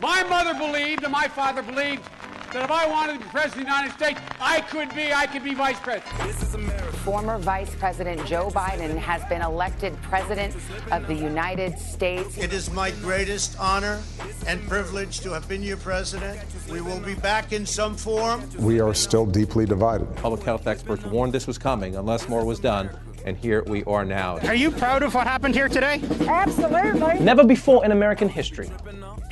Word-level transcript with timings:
My 0.00 0.22
mother 0.24 0.52
believed 0.52 1.04
and 1.04 1.12
my 1.12 1.26
father 1.26 1.62
believed 1.62 2.04
that 2.52 2.64
if 2.64 2.70
I 2.70 2.86
wanted 2.86 3.14
to 3.14 3.18
be 3.20 3.24
president 3.30 3.52
of 3.52 3.64
the 3.66 3.70
United 3.72 3.92
States, 3.94 4.20
I 4.38 4.60
could 4.60 4.94
be, 4.94 5.10
I 5.12 5.26
could 5.26 5.42
be 5.42 5.54
vice 5.54 5.80
president. 5.80 6.22
This 6.26 6.42
is 6.42 6.54
America. 6.54 6.92
Former 6.98 7.38
Vice 7.38 7.74
President 7.76 8.24
Joe 8.26 8.50
Biden 8.50 8.96
has 8.98 9.24
been 9.24 9.40
elected 9.40 9.96
President 10.02 10.54
of 10.92 11.06
the 11.06 11.14
United 11.14 11.78
States. 11.78 12.36
It 12.36 12.52
is 12.52 12.70
my 12.72 12.90
greatest 12.90 13.58
honor 13.58 14.02
and 14.46 14.60
privilege 14.68 15.20
to 15.20 15.32
have 15.32 15.48
been 15.48 15.62
your 15.62 15.78
president. 15.78 16.40
We 16.70 16.82
will 16.82 17.00
be 17.00 17.14
back 17.14 17.54
in 17.54 17.64
some 17.64 17.96
form. 17.96 18.42
We 18.58 18.80
are 18.80 18.92
still 18.92 19.24
deeply 19.24 19.64
divided. 19.64 20.14
Public 20.16 20.42
health 20.42 20.66
experts 20.66 21.04
warned 21.04 21.32
this 21.32 21.46
was 21.46 21.56
coming 21.56 21.96
unless 21.96 22.28
more 22.28 22.44
was 22.44 22.60
done 22.60 22.90
and 23.24 23.36
here 23.36 23.64
we 23.64 23.82
are 23.84 24.04
now. 24.04 24.38
Are 24.40 24.54
you 24.54 24.70
proud 24.70 25.02
of 25.02 25.14
what 25.14 25.26
happened 25.26 25.54
here 25.54 25.68
today? 25.68 26.00
Absolutely. 26.28 27.18
Never 27.18 27.44
before 27.44 27.84
in 27.84 27.92
American 27.92 28.28
history 28.28 28.70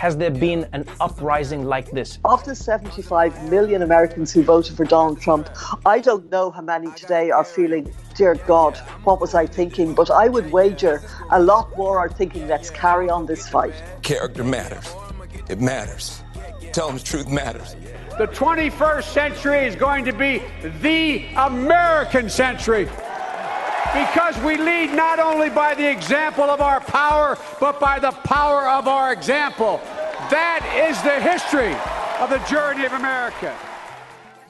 has 0.05 0.19
there 0.19 0.31
been 0.31 0.69
an 0.75 0.85
uprising 1.01 1.65
like 1.65 1.91
this. 1.91 2.19
Of 2.27 2.45
the 2.45 2.55
75 2.55 3.51
million 3.51 3.81
Americans 3.81 4.35
who 4.35 4.43
voted 4.43 4.77
for 4.77 4.85
Donald 4.85 5.19
Trump, 5.19 5.49
I 5.87 6.01
don't 6.01 6.31
know 6.31 6.51
how 6.51 6.61
many 6.61 6.93
today 6.93 7.31
are 7.31 7.43
feeling, 7.43 7.91
dear 8.15 8.35
God, 8.35 8.77
what 9.05 9.19
was 9.19 9.35
I 9.35 9.47
thinking? 9.47 9.95
But 9.95 10.11
I 10.11 10.29
would 10.29 10.53
wager 10.53 11.01
a 11.31 11.41
lot 11.41 11.75
more 11.79 11.99
are 11.99 12.11
thinking, 12.11 12.47
let's 12.49 12.69
carry 12.69 13.09
on 13.09 13.25
this 13.25 13.49
fight. 13.49 13.73
Character 14.03 14.45
matters. 14.45 14.95
It 15.49 15.63
matters. 15.63 16.23
Telling 16.75 16.97
the 16.97 17.03
truth 17.03 17.31
matters. 17.31 17.75
The 18.19 18.27
21st 18.27 19.05
century 19.05 19.61
is 19.61 19.75
going 19.75 20.05
to 20.05 20.13
be 20.13 20.43
the 20.83 21.25
American 21.35 22.29
century 22.29 22.91
because 23.95 24.37
we 24.43 24.57
lead 24.57 24.93
not 24.93 25.21
only 25.21 25.49
by 25.49 25.73
the 25.73 25.89
example 25.89 26.45
of 26.45 26.61
our 26.61 26.81
power, 26.81 27.39
but 27.61 27.79
by 27.79 28.01
the 28.01 28.11
power 28.11 28.69
of 28.69 28.89
our 28.89 29.13
example. 29.13 29.81
That 30.31 30.89
is 30.89 31.03
the 31.03 31.21
history 31.21 31.75
of 32.19 32.31
the 32.31 32.39
journey 32.49 32.87
of 32.87 32.95
America. 32.95 33.55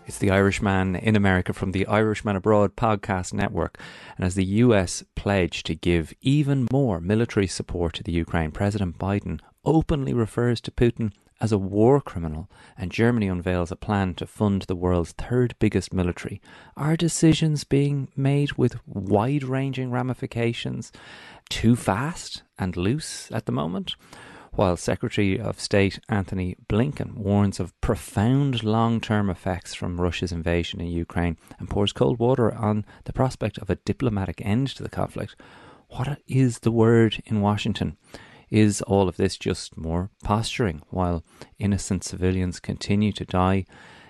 It's 0.06 0.19
the 0.19 0.31
Irishman 0.31 0.94
in 0.94 1.16
America 1.16 1.53
from 1.53 1.72
the 1.72 1.84
Irishman 1.89 2.36
Abroad 2.36 2.77
podcast 2.77 3.33
network. 3.33 3.81
And 4.16 4.25
as 4.25 4.36
the 4.36 4.44
US 4.44 5.03
pledged 5.16 5.66
to 5.66 5.75
give 5.75 6.14
even 6.20 6.69
more 6.70 7.00
military 7.00 7.48
support 7.48 7.94
to 7.94 8.05
the 8.05 8.12
Ukraine, 8.12 8.53
President 8.53 8.98
Biden 8.98 9.41
openly 9.64 10.14
refers 10.14 10.61
to 10.61 10.70
Putin 10.70 11.11
as 11.41 11.50
a 11.50 11.58
war 11.58 12.00
criminal, 12.00 12.48
and 12.78 12.92
Germany 12.92 13.27
unveils 13.27 13.72
a 13.72 13.77
plan 13.77 14.14
to 14.14 14.27
fund 14.28 14.62
the 14.62 14.77
world's 14.77 15.12
third 15.12 15.56
biggest 15.59 15.92
military, 15.92 16.41
are 16.77 16.97
decisions 16.97 17.64
being 17.64 18.09
made 18.14 18.53
with 18.53 18.78
wide 18.86 19.42
ranging 19.42 19.91
ramifications 19.91 20.92
too 21.48 21.75
fast 21.75 22.44
and 22.59 22.77
loose 22.77 23.28
at 23.33 23.47
the 23.47 23.53
moment? 23.53 23.97
While 24.56 24.77
Secretary 24.77 25.41
of 25.41 25.58
State 25.58 25.98
Antony 26.08 26.55
Blinken 26.69 27.16
warns 27.16 27.58
of 27.58 27.78
profound 27.80 28.62
long 28.62 29.00
term 29.00 29.28
effects 29.28 29.74
from 29.74 30.00
Russia's 30.00 30.30
invasion 30.30 30.80
in 30.80 30.86
Ukraine 30.86 31.36
and 31.58 31.69
pours 31.69 31.92
cold 31.92 32.20
water 32.20 32.55
on 32.55 32.84
the 33.02 33.12
prospect 33.12 33.58
of 33.58 33.69
a 33.69 33.75
diplomatic 33.75 34.41
end 34.44 34.69
to 34.69 34.84
the 34.84 34.88
conflict, 34.88 35.34
what 35.88 36.20
is 36.28 36.60
the 36.60 36.70
word 36.70 37.20
in 37.27 37.41
Washington? 37.41 37.97
Is 38.48 38.80
all 38.82 39.08
of 39.08 39.16
this 39.16 39.36
just 39.36 39.77
more 39.77 40.10
posturing 40.22 40.82
while 40.88 41.25
innocent 41.58 42.05
civilians 42.05 42.60
continue 42.60 43.10
to 43.10 43.25
die 43.25 43.64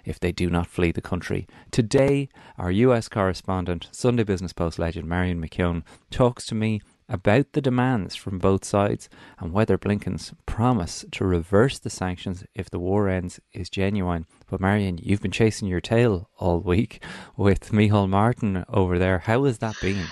if 0.05 0.21
they 0.21 0.31
do 0.31 0.51
not 0.51 0.67
flee 0.67 0.93
the 0.93 1.01
country? 1.01 1.47
Today, 1.71 2.29
our 2.59 2.71
US 2.71 3.09
correspondent, 3.09 3.89
Sunday 3.93 4.25
Business 4.25 4.53
Post 4.53 4.79
legend 4.79 5.09
Marion 5.09 5.41
McKeown, 5.41 5.85
talks 6.11 6.45
to 6.47 6.55
me 6.55 6.83
about 7.09 7.53
the 7.53 7.61
demands 7.61 8.15
from 8.15 8.39
both 8.39 8.65
sides 8.65 9.09
and 9.39 9.53
whether 9.53 9.77
Blinken's 9.79 10.33
promise 10.47 11.05
to 11.13 11.25
reverse 11.25 11.79
the 11.79 11.91
sanctions 11.91 12.45
if 12.55 12.71
the 12.71 12.79
war 12.79 13.09
ends 13.09 13.41
is 13.53 13.69
genuine. 13.69 14.27
But 14.49 14.61
Marion, 14.61 14.99
you've 15.03 15.23
been 15.23 15.31
chasing 15.31 15.69
your 15.69 15.81
tail 15.81 16.31
all 16.39 16.61
week 16.61 17.03
with 17.37 17.71
Micheál 17.73 18.09
Martin 18.09 18.65
over 18.69 18.99
there. 18.99 19.21
How 19.21 19.45
has 19.45 19.59
that 19.59 19.77
been? 19.81 20.07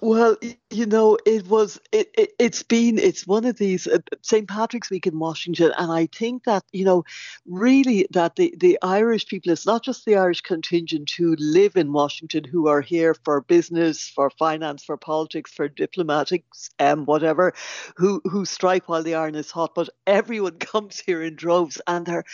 Well, 0.00 0.36
you 0.70 0.84
know, 0.84 1.16
it 1.24 1.46
was 1.46 1.80
it, 1.92 2.10
it 2.18 2.32
has 2.40 2.64
been 2.64 2.98
it's 2.98 3.24
one 3.24 3.44
of 3.44 3.56
these 3.56 3.86
uh, 3.86 3.98
St. 4.22 4.48
Patrick's 4.48 4.90
Week 4.90 5.06
in 5.06 5.16
Washington, 5.16 5.72
and 5.78 5.92
I 5.92 6.06
think 6.06 6.42
that 6.44 6.64
you 6.72 6.84
know, 6.84 7.04
really 7.46 8.08
that 8.10 8.34
the 8.34 8.52
the 8.58 8.76
Irish 8.82 9.26
people, 9.26 9.52
it's 9.52 9.64
not 9.66 9.84
just 9.84 10.04
the 10.04 10.16
Irish 10.16 10.40
contingent 10.40 11.10
who 11.10 11.36
live 11.38 11.76
in 11.76 11.92
Washington 11.92 12.42
who 12.42 12.66
are 12.66 12.80
here 12.80 13.14
for 13.14 13.42
business, 13.42 14.08
for 14.08 14.28
finance, 14.28 14.82
for 14.82 14.96
politics, 14.96 15.52
for 15.52 15.68
diplomatics, 15.68 16.70
um, 16.80 17.04
whatever, 17.04 17.54
who 17.94 18.20
who 18.24 18.44
strike 18.44 18.88
while 18.88 19.04
the 19.04 19.14
iron 19.14 19.36
is 19.36 19.52
hot, 19.52 19.72
but 19.72 19.88
everyone 20.04 20.58
comes 20.58 20.98
here 20.98 21.22
in 21.22 21.36
droves, 21.36 21.80
and 21.86 22.06
there, 22.06 22.24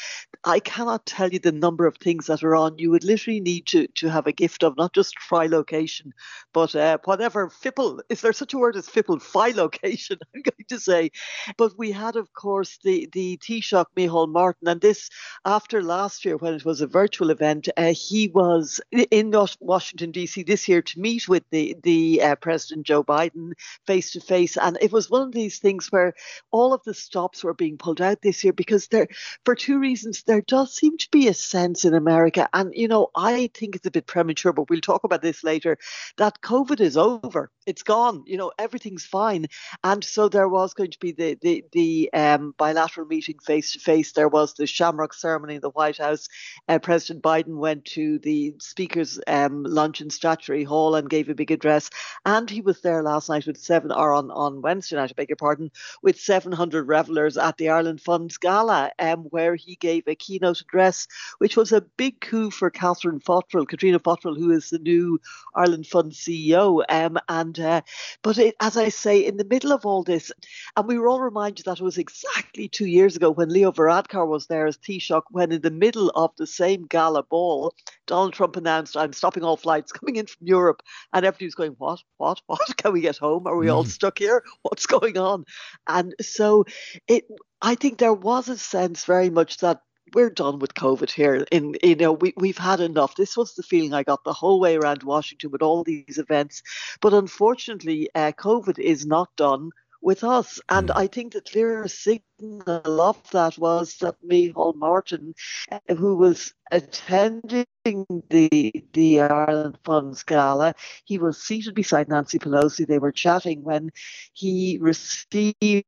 I 0.43 0.59
cannot 0.60 1.04
tell 1.04 1.28
you 1.28 1.38
the 1.38 1.53
number 1.53 1.87
of 1.87 1.99
things 1.99 2.26
that 2.26 2.43
are 2.43 2.56
on. 2.56 2.78
You 2.78 2.93
would 2.93 3.04
literally 3.04 3.41
need 3.41 3.66
to 3.66 3.88
to 3.88 4.09
have 4.09 4.26
a 4.26 4.32
gift 4.32 4.64
of 4.64 4.78
not 4.78 4.94
just 4.94 5.12
try 5.16 5.47
location, 5.47 6.14
but 6.54 6.75
uh, 6.75 6.97
whatever 7.04 7.50
fipple, 7.50 8.00
is 8.09 8.22
there 8.22 8.33
such 8.33 8.55
a 8.55 8.59
word 8.59 8.77
as 8.77 8.88
fipple? 8.88 9.21
Phi 9.21 9.50
location, 9.50 10.19
I'm 10.34 10.43
going 10.43 10.65
to 10.69 10.81
say. 10.81 11.10
But 11.56 11.77
we 11.77 11.93
had, 11.93 12.16
of 12.16 12.33
course, 12.33 12.78
the, 12.83 13.09
the 13.12 13.37
Taoiseach 13.38 13.87
Micheál 13.97 14.28
Martin, 14.28 14.69
and 14.69 14.81
this 14.81 15.10
after 15.44 15.83
last 15.83 16.25
year 16.25 16.37
when 16.37 16.55
it 16.55 16.65
was 16.65 16.81
a 16.81 16.87
virtual 16.87 17.31
event, 17.31 17.69
uh, 17.77 17.93
he 17.93 18.28
was 18.28 18.81
in 18.93 19.32
Washington, 19.61 20.11
D.C. 20.11 20.43
this 20.43 20.69
year 20.69 20.82
to 20.82 21.00
meet 21.00 21.28
with 21.28 21.44
the, 21.50 21.77
the 21.82 22.22
uh, 22.22 22.37
President 22.37 22.87
Joe 22.87 23.05
Biden 23.05 23.53
face 23.87 24.12
to 24.12 24.21
face. 24.21 24.56
And 24.56 24.78
it 24.81 24.93
was 24.93 25.11
one 25.11 25.22
of 25.22 25.32
these 25.32 25.59
things 25.59 25.91
where 25.91 26.15
all 26.50 26.72
of 26.72 26.82
the 26.84 26.94
stops 26.94 27.44
were 27.44 27.55
being 27.55 27.78
pulled 27.78 28.00
out 28.00 28.22
this 28.22 28.44
year 28.44 28.53
because 28.53 28.88
there, 28.88 29.09
for 29.44 29.55
two 29.55 29.78
reasons, 29.78 30.22
there 30.22 30.43
does 30.43 30.75
seem 30.75 30.97
to 30.99 31.09
be 31.11 31.28
a 31.28 31.34
sense 31.34 31.84
in 31.84 31.94
America, 31.94 32.49
and 32.53 32.72
you 32.75 32.88
know, 32.88 33.11
I 33.15 33.50
think 33.55 33.77
it's 33.77 33.87
a 33.87 33.91
bit 33.91 34.06
premature, 34.06 34.53
but 34.53 34.71
we'll 34.71 34.81
talk 34.81 35.05
about 35.05 35.22
this 35.22 35.44
later, 35.44 35.78
that 36.16 36.41
COVID 36.43 36.81
is 36.81 36.97
over. 36.97 37.50
It's 37.66 37.82
gone. 37.82 38.12
You 38.27 38.37
know, 38.37 38.53
everything's 38.59 39.05
fine. 39.05 39.47
And 39.84 40.03
so 40.05 40.28
there 40.28 40.49
was 40.49 40.75
going 40.75 40.91
to 40.91 40.99
be 40.99 41.12
the 41.12 41.39
the 41.41 41.65
the 41.73 42.12
um, 42.12 42.55
bilateral 42.56 43.06
meeting 43.06 43.39
face 43.39 43.73
to 43.73 43.78
face. 43.78 44.12
There 44.12 44.28
was 44.28 44.55
the 44.55 44.67
Shamrock 44.67 45.15
ceremony 45.15 45.56
in 45.56 45.61
the 45.61 45.71
White 45.71 45.99
House. 45.99 46.28
Uh, 46.69 46.78
President 46.78 47.23
Biden 47.23 47.56
went 47.56 47.84
to 47.87 48.19
the 48.19 48.55
Speaker's 48.59 49.21
um, 49.27 49.62
lunch 49.65 50.00
in 50.00 50.11
Statuary 50.11 50.65
Hall 50.65 50.95
and 50.95 51.09
gave 51.09 51.28
a 51.28 51.34
big 51.34 51.50
address. 51.50 51.91
And 52.25 52.49
he 52.49 52.61
was 52.61 52.81
there 52.81 53.03
last 53.03 53.28
night 53.28 53.47
with 53.47 53.59
seven, 53.59 53.93
or 53.93 54.12
on 54.12 54.31
on 54.31 54.62
Wednesday 54.62 54.97
night, 54.97 55.11
I 55.11 55.15
beg 55.15 55.31
your 55.31 55.37
pardon, 55.37 55.71
with 56.03 56.21
700 56.21 56.87
revelers 56.89 57.37
at 57.37 57.56
the 57.56 57.69
Ireland 57.71 58.00
Funds 58.00 58.39
Gala, 58.39 58.91
um, 58.99 59.21
where 59.31 59.55
he 59.55 59.77
gave 59.77 60.06
a 60.06 60.15
keynote 60.15 60.61
address, 60.61 61.06
which 61.39 61.56
was 61.56 61.73
a 61.73 61.81
big 61.81 62.21
coup 62.21 62.50
for 62.50 62.71
Catherine 62.71 63.21
Fottrell, 63.21 63.67
Caitriona 63.67 63.99
Fottrell, 64.00 64.37
who 64.37 64.50
is 64.50 64.71
the 64.71 64.79
new 64.79 65.21
Ireland 65.55 65.87
Fund 65.87 66.12
CEO. 66.12 66.83
Um, 66.89 67.19
and 67.29 67.59
uh, 67.59 67.83
but 68.23 68.39
it, 68.39 68.55
as 68.61 68.77
I 68.77 68.89
say, 68.89 69.25
in 69.25 69.37
the 69.37 69.45
middle 69.45 69.73
of 69.73 69.87
all 69.87 70.03
this, 70.03 70.33
and 70.77 70.87
we 70.87 70.99
were 70.99 71.09
all 71.09 71.21
reminded 71.21 71.67
that 71.67 71.81
it 71.81 71.85
was 71.85 71.99
exactly 71.99 72.69
two 72.69 72.87
years 72.87 73.17
ago 73.17 73.31
when 73.31 73.49
Leo 73.49 73.73
Varadkar 73.73 74.27
was 74.27 74.47
there 74.47 74.67
as 74.67 74.79
Taoiseach, 74.79 75.23
when 75.31 75.53
in 75.53 75.63
the 75.63 75.71
middle 75.71 76.11
of 76.11 76.31
the 76.37 76.47
same 76.47 76.87
gala 76.87 77.23
ball, 77.23 77.75
Donald 78.07 78.35
Trump 78.35 78.57
announced, 78.57 78.97
"I'm 78.97 79.12
stopping 79.12 79.45
all 79.45 79.57
flights 79.57 79.93
coming 79.93 80.17
in 80.17 80.27
from 80.27 80.47
Europe," 80.47 80.83
and 81.12 81.25
everybody 81.25 81.47
was 81.47 81.55
going, 81.55 81.73
"What? 81.79 82.01
What? 82.19 82.41
What? 82.47 82.77
Can 82.77 82.93
we 82.93 83.01
get 83.01 83.19
home? 83.19 83.47
Are 83.47 83.57
we 83.57 83.69
all 83.69 83.85
mm. 83.85 83.89
stuck 83.89 84.19
here? 84.19 84.45
What's 84.62 84.87
going 84.87 85.19
on?" 85.19 85.45
And 85.87 86.15
so 86.21 86.65
it. 87.09 87.27
I 87.65 87.77
think 87.77 87.99
there 87.99 88.12
was 88.12 88.49
a 88.49 88.59
sense 88.59 89.05
very 89.05 89.31
much 89.31 89.59
that 89.59 89.83
we're 90.15 90.31
done 90.31 90.59
with 90.59 90.75
COVID 90.75 91.11
here. 91.11 91.47
In 91.50 91.75
you 91.83 91.97
know, 91.97 92.12
we 92.12 92.33
we've 92.37 92.59
had 92.59 92.81
enough. 92.81 93.17
This 93.17 93.37
was 93.37 93.55
the 93.55 93.62
feeling 93.62 93.95
I 93.95 94.03
got 94.03 94.25
the 94.25 94.33
whole 94.33 94.61
way 94.61 94.77
around 94.77 95.03
Washington 95.03 95.50
with 95.50 95.62
all 95.62 95.84
these 95.84 96.19
events. 96.19 96.62
But 97.00 97.15
unfortunately, 97.15 98.09
uh, 98.15 98.33
COVID 98.33 98.78
is 98.78 99.06
not 99.06 99.34
done 99.37 99.71
with 100.03 100.25
us. 100.25 100.61
And 100.69 100.89
mm. 100.89 100.97
I 100.97 101.06
think 101.06 101.33
the 101.33 101.41
clear 101.41 101.87
signal 101.89 103.00
of 103.00 103.17
that 103.31 103.56
was 103.56 103.97
that 103.99 104.17
Micheál 104.26 104.75
Martin, 104.75 105.35
uh, 105.70 105.79
who 105.94 106.17
was 106.17 106.53
attending 106.70 107.67
the 107.85 108.85
the 108.93 109.20
Ireland 109.20 109.79
Funds 109.85 110.23
Gala, 110.25 110.75
he 111.05 111.19
was 111.19 111.41
seated 111.41 111.75
beside 111.75 112.09
Nancy 112.09 112.38
Pelosi. 112.38 112.87
They 112.87 112.99
were 112.99 113.12
chatting 113.12 113.62
when 113.62 113.91
he 114.32 114.79
received 114.81 115.85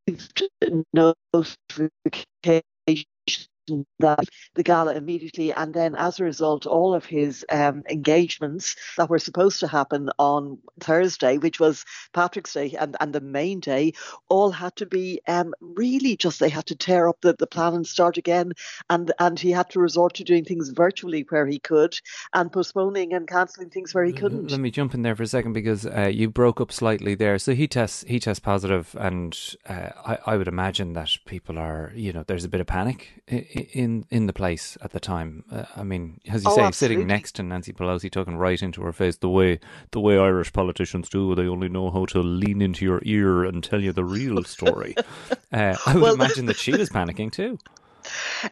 notification 0.94 2.62
that 3.99 4.25
the 4.55 4.62
gala 4.62 4.94
immediately, 4.94 5.52
and 5.52 5.75
then 5.75 5.94
as 5.94 6.20
a 6.20 6.25
result, 6.25 6.66
all 6.66 6.94
of 6.94 7.05
his 7.05 7.44
um, 7.50 7.82
engagements 7.88 8.76
that 8.96 9.11
were 9.11 9.19
supposed 9.19 9.61
to 9.61 9.69
happen 9.69 10.11
on 10.19 10.58
Thursday, 10.81 11.38
which 11.38 11.61
was 11.61 11.84
Patrick's 12.12 12.52
Day 12.52 12.75
and, 12.78 12.96
and 13.00 13.12
the 13.12 13.20
main 13.20 13.61
day, 13.61 13.93
all 14.28 14.50
had 14.50 14.76
to 14.76 14.87
be 14.87 15.20
um, 15.26 15.55
really 15.61 16.16
just 16.16 16.40
they 16.40 16.49
had 16.49 16.66
to 16.66 16.76
tear 16.76 17.08
up 17.08 17.20
the, 17.20 17.34
the 17.38 17.46
plan 17.46 17.75
and 17.75 17.87
start 17.87 18.16
again, 18.16 18.52
and 18.90 19.12
and 19.19 19.38
he 19.38 19.50
had 19.50 19.70
to 19.70 19.81
resort 19.81 20.14
to 20.14 20.25
doing 20.25 20.44
things 20.44 20.70
virtually 20.70 21.25
where 21.28 21.46
he 21.46 21.58
could, 21.58 21.99
and 22.32 22.52
postponing 22.52 23.12
and 23.12 23.28
cancelling 23.28 23.70
things 23.70 23.94
where 23.94 24.05
he 24.05 24.12
couldn't. 24.12 24.50
Let 24.50 24.61
me 24.61 24.70
jump 24.70 24.94
in 24.94 25.02
there 25.02 25.16
for 25.16 25.22
a 25.22 25.26
second 25.26 25.52
because 25.52 25.87
uh, 25.87 26.11
you 26.12 26.28
broke 26.31 26.61
up 26.61 26.72
slightly 26.72 27.14
there. 27.14 27.38
So 27.38 27.55
he 27.55 27.66
tests 27.66 28.05
he 28.06 28.20
tests 28.20 28.40
positive, 28.40 28.94
and 28.99 29.38
uh, 29.69 29.90
I, 30.05 30.19
I 30.26 30.37
would 30.37 30.49
imagine 30.49 30.93
that 30.94 31.16
people 31.25 31.58
are 31.58 31.93
you 31.94 32.12
know 32.12 32.25
there's 32.26 32.44
a 32.44 32.49
bit 32.49 32.61
of 32.61 32.66
panic 32.66 33.22
in 33.55 34.05
in 34.11 34.27
the 34.27 34.33
place 34.33 34.77
at 34.83 34.93
the 34.93 35.01
time. 35.01 35.45
Uh, 35.51 35.65
I 35.77 35.83
mean, 35.83 36.21
as 36.29 36.45
you 36.45 36.51
Oh, 36.51 36.56
say, 36.56 36.62
absolutely. 36.62 36.73
sitting 36.97 37.06
next 37.06 37.33
to 37.37 37.43
Nancy 37.43 37.73
Pelosi, 37.73 38.11
talking 38.11 38.37
right 38.37 38.62
into 38.62 38.83
her 38.83 38.93
face, 38.93 39.17
the 39.17 39.29
way 39.29 39.61
the 39.93 40.01
way 40.01 40.19
Irish 40.19 40.53
politicians 40.53 41.09
do. 41.09 41.35
They 41.35 41.47
only 41.47 41.69
know 41.69 41.91
how 41.91 42.06
to 42.06 42.21
lean 42.21 42.61
into 42.62 42.85
your 42.85 43.01
ear 43.05 43.45
and 43.45 43.62
tell 43.62 43.83
you 43.83 43.93
the 43.93 44.05
real 44.05 44.43
story. 44.45 44.95
uh, 45.53 45.77
I 45.87 45.95
would 45.95 46.03
Well- 46.03 46.15
imagine 46.15 46.47
that 46.47 46.56
she 46.56 46.73
was 46.73 46.91
panicking 46.99 47.33
too. 47.33 47.59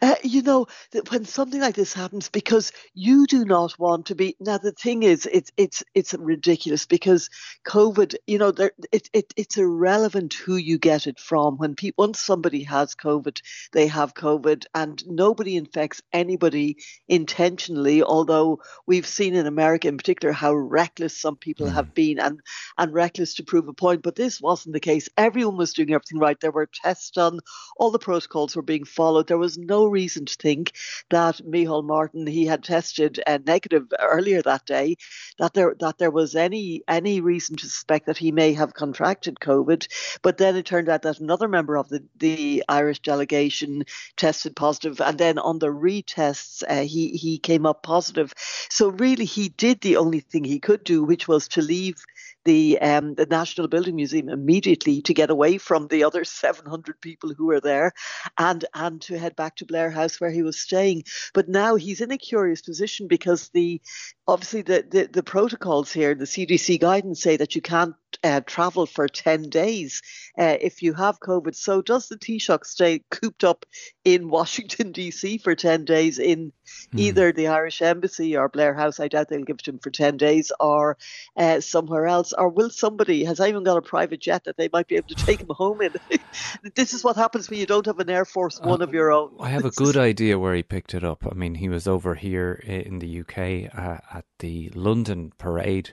Uh, 0.01 0.15
you 0.23 0.43
know 0.43 0.67
that 0.93 1.11
when 1.11 1.25
something 1.25 1.61
like 1.61 1.75
this 1.75 1.93
happens, 1.93 2.29
because 2.29 2.73
you 2.95 3.27
do 3.27 3.45
not 3.45 3.79
want 3.79 4.07
to 4.07 4.15
be. 4.15 4.37
Now 4.41 4.59
the 4.59 4.73
thing 4.73 5.03
is, 5.03 5.29
it's 5.31 5.53
it's 5.57 5.83
it's 5.95 6.15
ridiculous 6.15 6.87
because 6.87 7.31
COVID. 7.67 8.15
You 8.27 8.39
know, 8.39 8.51
there 8.51 8.73
it, 8.91 9.09
it 9.13 9.33
it's 9.37 9.57
irrelevant 9.59 10.35
who 10.35 10.57
you 10.57 10.79
get 10.79 11.07
it 11.07 11.21
from. 11.21 11.57
When 11.59 11.75
people 11.75 12.03
once 12.03 12.21
somebody 12.21 12.63
has 12.65 12.95
COVID, 12.95 13.41
they 13.73 13.87
have 13.87 14.15
COVID, 14.15 14.65
and 14.75 15.03
nobody 15.07 15.57
infects 15.57 16.03
anybody 16.13 16.79
intentionally. 17.09 18.03
Although 18.03 18.61
we've 18.87 19.07
seen 19.07 19.35
in 19.35 19.47
America, 19.47 19.89
in 19.89 19.97
particular, 19.97 20.33
how 20.33 20.55
reckless 20.55 21.17
some 21.17 21.37
people 21.37 21.69
have 21.69 21.95
been, 21.95 22.19
and 22.19 22.41
and 22.79 22.93
reckless 22.93 23.35
to 23.35 23.45
prove 23.45 23.69
a 23.69 23.73
point. 23.73 24.03
But 24.03 24.17
this 24.17 24.41
wasn't 24.41 24.73
the 24.73 24.81
case. 24.81 25.09
Everyone 25.17 25.57
was 25.57 25.73
doing 25.73 25.93
everything 25.93 26.19
right. 26.19 26.39
There 26.41 26.51
were 26.51 26.69
tests 26.73 27.11
done. 27.11 27.41
All 27.77 27.91
the 27.91 27.99
protocols 27.99 28.57
were 28.57 28.63
being 28.63 28.85
followed. 28.85 29.27
There 29.29 29.39
was 29.43 29.59
no 29.59 29.81
reason 29.87 30.25
to 30.27 30.37
think 30.37 30.73
that 31.11 31.41
Micheál 31.53 31.85
Martin, 31.85 32.27
he 32.27 32.47
had 32.47 32.63
tested 32.63 33.21
uh, 33.27 33.39
negative 33.45 33.85
earlier 33.99 34.41
that 34.43 34.65
day, 34.67 34.97
that 35.39 35.53
there 35.55 35.75
that 35.81 35.99
there 35.99 36.15
was 36.21 36.35
any 36.47 36.83
any 36.87 37.21
reason 37.21 37.57
to 37.57 37.67
suspect 37.67 38.07
that 38.07 38.19
he 38.25 38.33
may 38.33 38.53
have 38.61 38.81
contracted 38.83 39.41
COVID. 39.49 39.81
But 40.23 40.39
then 40.39 40.57
it 40.57 40.67
turned 40.67 40.89
out 40.89 41.03
that 41.03 41.21
another 41.21 41.49
member 41.49 41.77
of 41.77 41.89
the, 41.89 42.01
the 42.19 42.63
Irish 42.69 43.01
delegation 43.01 43.85
tested 44.17 44.55
positive, 44.55 45.01
and 45.01 45.19
then 45.19 45.39
on 45.39 45.59
the 45.59 45.75
retests, 45.89 46.63
uh, 46.69 46.85
he 46.95 47.05
he 47.25 47.39
came 47.39 47.67
up 47.67 47.83
positive. 47.83 48.33
So 48.71 48.89
really, 49.05 49.25
he 49.25 49.49
did 49.49 49.81
the 49.81 49.97
only 49.97 50.21
thing 50.21 50.45
he 50.45 50.61
could 50.61 50.85
do, 50.85 51.03
which 51.03 51.27
was 51.29 51.49
to 51.49 51.63
leave 51.63 51.99
the 52.45 52.81
um, 52.81 53.15
the 53.15 53.27
National 53.27 53.69
Building 53.69 53.97
Museum 53.97 54.29
immediately 54.29 55.03
to 55.03 55.15
get 55.15 55.31
away 55.31 55.59
from 55.59 55.89
the 55.89 56.05
other 56.05 56.25
700 56.43 57.01
people 57.01 57.33
who 57.35 57.47
were 57.47 57.61
there, 57.61 57.93
and 58.39 58.65
and 58.75 59.01
to 59.03 59.19
head 59.19 59.37
back 59.37 59.57
to 59.57 59.67
Blair 59.67 59.91
House 59.91 60.21
where 60.21 60.31
he 60.31 60.43
was 60.43 60.59
staying. 60.59 61.05
But 61.35 61.49
now 61.49 61.77
he's 61.77 62.01
in 62.01 62.11
a 62.11 62.19
curious 62.19 62.63
position 62.63 63.09
because 63.09 63.49
the 63.51 63.81
obviously 64.27 64.63
the 64.63 64.85
the, 64.89 65.09
the 65.13 65.23
protocols 65.23 65.93
here, 65.93 66.15
the 66.15 66.25
CDC 66.25 66.81
guidance 66.81 67.23
say 67.23 67.37
that 67.37 67.55
you 67.55 67.63
can't 67.63 67.95
uh, 68.23 68.41
travel 68.45 68.87
for 68.87 69.09
10 69.09 69.49
days 69.51 70.03
uh, 70.39 70.57
if 70.61 70.83
you 70.83 70.95
have 70.95 71.21
COVID. 71.21 71.55
So 71.55 71.83
does 71.83 72.09
the 72.09 72.17
Taoiseach 72.17 72.65
stay 72.65 73.03
cooped 73.11 73.45
up 73.45 73.67
in 74.05 74.29
Washington 74.29 74.93
D.C. 74.93 75.39
for 75.39 75.55
10 75.55 75.85
days 75.85 76.19
in 76.19 76.53
either 76.95 77.33
the 77.33 77.49
Irish 77.49 77.83
Embassy 77.83 78.37
or 78.37 78.49
Blair 78.49 78.75
House? 78.75 79.01
I 79.01 79.09
doubt 79.09 79.29
they'll 79.29 79.45
give 79.45 79.57
it 79.57 79.65
to 79.65 79.71
him 79.73 79.79
for 79.79 79.91
10 79.91 80.17
days 80.17 80.53
or 80.61 80.97
uh, 81.37 81.61
somewhere 81.61 82.07
else. 82.07 82.33
Or 82.33 82.49
will 82.49 82.71
somebody, 82.71 83.25
has 83.25 83.41
anyone 83.41 83.65
got 83.65 83.77
a 83.77 83.83
private 83.83 84.21
jet 84.21 84.45
that 84.45 84.57
they 84.57 84.69
might 84.73 84.89
be 84.89 84.97
able 84.97 85.09
to 85.09 85.15
take 85.15 85.41
him 85.41 85.51
home 85.51 85.83
in? 85.83 85.93
this 86.75 86.95
is 86.95 87.05
what 87.05 87.17
happens 87.17 87.49
when 87.51 87.59
you 87.59 87.67
don't 87.67 87.87
have 87.87 87.99
an 87.99 88.11
Air 88.11 88.25
Force 88.25 88.61
One 88.61 88.83
of 88.83 88.95
your 88.95 89.13
own. 89.13 89.37
I 89.41 89.51
have 89.51 89.65
a 89.65 89.71
good 89.71 89.97
idea 89.97 90.39
where 90.39 90.55
he 90.55 90.63
picked 90.63 90.95
it 90.95 91.05
up. 91.05 91.27
I 91.31 91.35
mean, 91.35 91.57
he 91.57 91.69
was 91.69 91.87
over 91.87 92.15
here 92.15 92.53
in 92.65 92.99
the 92.99 93.21
UK 93.21 93.73
uh, 93.77 93.99
at 94.17 94.25
the 94.39 94.71
London 94.75 95.33
parade. 95.39 95.93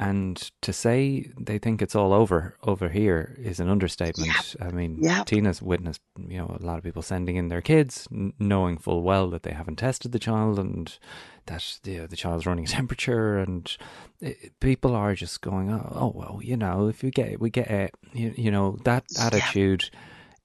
And 0.00 0.50
to 0.62 0.72
say 0.72 1.30
they 1.38 1.58
think 1.58 1.82
it's 1.82 1.94
all 1.94 2.12
over 2.12 2.56
over 2.62 2.88
here 2.88 3.36
is 3.38 3.60
an 3.60 3.68
understatement. 3.68 4.56
I 4.60 4.70
mean, 4.70 4.98
Yep. 5.02 5.26
Tina's 5.26 5.60
witnessed, 5.62 6.00
you 6.28 6.38
know, 6.38 6.56
a 6.60 6.64
lot 6.64 6.78
of 6.78 6.84
people 6.84 7.02
sending 7.02 7.36
in 7.36 7.48
their 7.48 7.60
kids, 7.60 8.08
n- 8.10 8.32
knowing 8.38 8.78
full 8.78 9.02
well 9.02 9.28
that 9.30 9.42
they 9.42 9.52
haven't 9.52 9.76
tested 9.76 10.12
the 10.12 10.18
child 10.18 10.58
and 10.58 10.98
that 11.46 11.78
the 11.82 12.06
the 12.06 12.16
child's 12.16 12.46
running 12.46 12.64
a 12.64 12.68
temperature, 12.78 13.38
and 13.38 13.76
it, 14.20 14.58
people 14.60 14.94
are 14.94 15.14
just 15.14 15.40
going, 15.42 15.70
oh, 15.70 15.92
oh, 15.94 16.12
well, 16.14 16.40
you 16.42 16.56
know, 16.56 16.88
if 16.88 17.02
we 17.02 17.10
get 17.10 17.28
it, 17.32 17.40
we 17.40 17.50
get 17.50 17.70
it, 17.70 17.94
you, 18.12 18.32
you 18.36 18.50
know, 18.50 18.78
that 18.84 19.04
attitude 19.18 19.90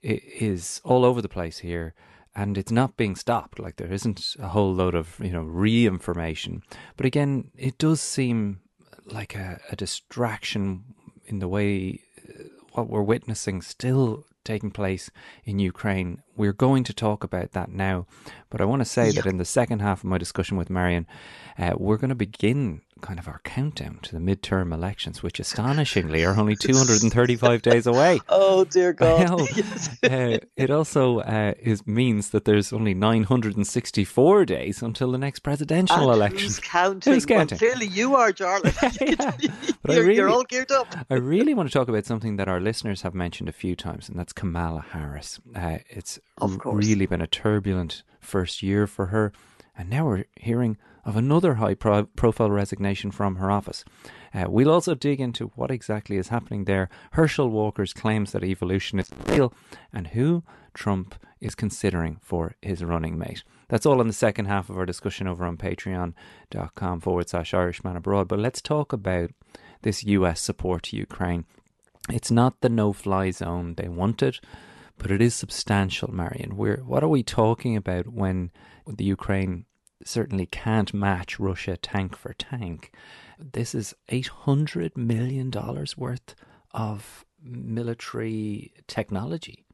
i- 0.04 0.22
is 0.40 0.82
all 0.84 1.06
over 1.06 1.22
the 1.22 1.30
place 1.30 1.60
here 1.60 1.94
and 2.38 2.58
it's 2.58 2.72
not 2.72 2.98
being 2.98 3.16
stopped 3.16 3.60
like 3.60 3.78
there 3.78 3.94
isn't 3.94 4.36
a 4.40 4.50
whole 4.50 4.74
load 4.74 4.94
of 4.94 5.18
you 5.22 5.32
know 5.32 5.42
re-information 5.42 6.62
but 6.98 7.06
again 7.06 7.50
it 7.56 7.78
does 7.78 8.02
seem 8.02 8.60
like 9.06 9.36
a, 9.36 9.60
a 9.72 9.76
distraction 9.76 10.84
in 11.26 11.40
the 11.40 11.48
way 11.48 12.02
uh, 12.28 12.44
what 12.74 12.90
we're 12.90 13.02
witnessing 13.02 13.62
still 13.62 14.26
taking 14.44 14.72
place 14.72 15.10
in 15.44 15.60
Ukraine. 15.60 16.22
We're 16.36 16.54
going 16.54 16.84
to 16.86 16.94
talk 16.94 17.24
about 17.24 17.52
that 17.54 17.70
now, 17.72 18.08
but 18.50 18.62
I 18.62 18.66
want 18.66 18.82
to 18.82 18.86
say 18.86 19.12
that 19.12 19.26
in 19.26 19.38
the 19.38 19.46
second 19.46 19.80
half 19.82 20.00
of 20.00 20.06
my 20.06 20.18
discussion 20.18 20.58
with 20.58 20.70
Marion, 20.70 21.08
uh, 21.58 21.74
we're 21.78 21.98
going 21.98 22.10
to 22.10 22.16
begin 22.16 22.82
kind 23.02 23.20
of 23.20 23.28
our 23.28 23.40
countdown 23.44 24.00
to 24.02 24.14
the 24.14 24.20
midterm 24.20 24.74
elections, 24.74 25.22
which 25.22 25.40
astonishingly 25.40 26.26
are 26.26 26.38
only 26.38 26.56
235 26.60 27.62
days 27.62 27.88
away. 27.88 28.20
Oh, 28.30 28.64
dear 28.66 28.92
God. 28.94 29.30
Well, 29.30 29.48
uh, 30.04 30.38
it 30.58 30.70
also 30.70 31.20
uh, 31.20 31.54
is 31.60 31.86
means 31.86 32.32
that 32.32 32.46
there's 32.46 32.74
only 32.74 32.94
964 32.94 34.46
days 34.46 34.82
until 34.82 35.12
the 35.12 35.18
next 35.18 35.40
presidential 35.40 36.10
And 36.10 36.12
election. 36.12 36.40
Who's 36.40 36.60
counting? 36.60 37.14
Who's 37.14 37.26
counting? 37.26 37.58
Well, 37.62 37.72
clearly 37.72 37.88
you 37.88 38.16
are, 38.16 38.32
Jarlath. 38.32 39.76
But 39.82 39.92
I 39.92 39.96
you're, 39.96 40.12
you're 40.12 40.30
all 40.30 40.44
geared 40.44 40.72
up. 40.72 40.88
I 41.10 41.16
really 41.16 41.54
want 41.54 41.70
to 41.70 41.74
talk 41.74 41.88
about 41.88 42.06
something 42.06 42.38
that 42.38 42.48
our 42.48 42.60
listeners 42.60 43.04
have 43.04 43.14
mentioned 43.14 43.48
a 43.50 43.54
few 43.54 43.76
times, 43.76 44.10
and 44.10 44.18
that's 44.18 44.34
Kamala 44.34 44.86
Harris. 44.92 45.40
Uh, 45.56 45.78
it's 45.90 46.20
Of 46.38 46.60
course. 46.60 46.86
really 46.86 47.06
been 47.06 47.22
a 47.22 47.28
turbulent 47.28 48.04
first 48.20 48.62
year 48.62 48.88
for 48.88 49.08
her, 49.08 49.32
and 49.78 49.90
now 49.90 50.06
we're 50.06 50.26
hearing 50.36 50.78
of 51.06 51.16
another 51.16 51.56
high 51.56 51.76
pro- 51.76 52.06
profile 52.06 52.50
resignation 52.50 53.12
from 53.12 53.36
her 53.36 53.52
office. 53.52 53.86
Uh, 54.34 54.46
we'll 54.50 54.72
also 54.72 54.96
dig 54.96 55.22
into 55.22 55.52
what 55.56 55.72
exactly 55.72 56.18
is 56.18 56.30
happening 56.30 56.66
there, 56.66 56.90
Herschel 57.12 57.50
Walker's 57.50 57.94
claims 57.94 58.32
that 58.32 58.44
evolution 58.44 59.00
is 59.00 59.10
real, 59.28 59.54
and 59.94 60.08
who 60.08 60.44
Trump 60.74 61.16
is 61.40 61.56
considering 61.56 62.18
for 62.22 62.56
his 62.62 62.84
running 62.84 63.18
mate. 63.18 63.44
That's 63.68 63.86
all 63.86 64.02
in 64.02 64.08
the 64.08 64.14
second 64.14 64.46
half 64.46 64.70
of 64.70 64.78
our 64.78 64.86
discussion 64.86 65.28
over 65.28 65.46
on 65.46 65.58
patreon.com 65.58 67.02
forward 67.02 67.30
slash 67.30 67.54
Irishman 67.54 67.96
Abroad. 67.96 68.28
But 68.28 68.40
let's 68.40 68.62
talk 68.62 68.94
about 68.94 69.32
this 69.82 70.04
US 70.04 70.42
support 70.42 70.84
to 70.84 70.98
Ukraine. 70.98 71.46
It's 72.10 72.32
not 72.32 72.62
the 72.62 72.70
no 72.70 72.94
fly 72.94 73.32
zone 73.32 73.76
they 73.76 73.88
wanted, 73.88 74.40
but 74.98 75.12
it 75.12 75.22
is 75.22 75.36
substantial, 75.36 76.12
Marion. 76.12 76.56
We're, 76.56 76.78
what 76.78 77.04
are 77.04 77.10
we 77.10 77.24
talking 77.24 77.76
about 77.76 78.08
when 78.08 78.52
the 78.88 79.04
Ukraine 79.04 79.66
certainly 80.04 80.46
can't 80.46 80.94
match 80.94 81.40
Russia 81.40 81.78
tank 81.78 82.16
for 82.16 82.34
tank? 82.34 82.92
This 83.40 83.76
is 83.76 83.94
$800 84.10 84.96
million 84.96 85.52
worth 85.98 86.36
of 86.72 87.26
military 87.42 88.74
technology. 88.88 89.65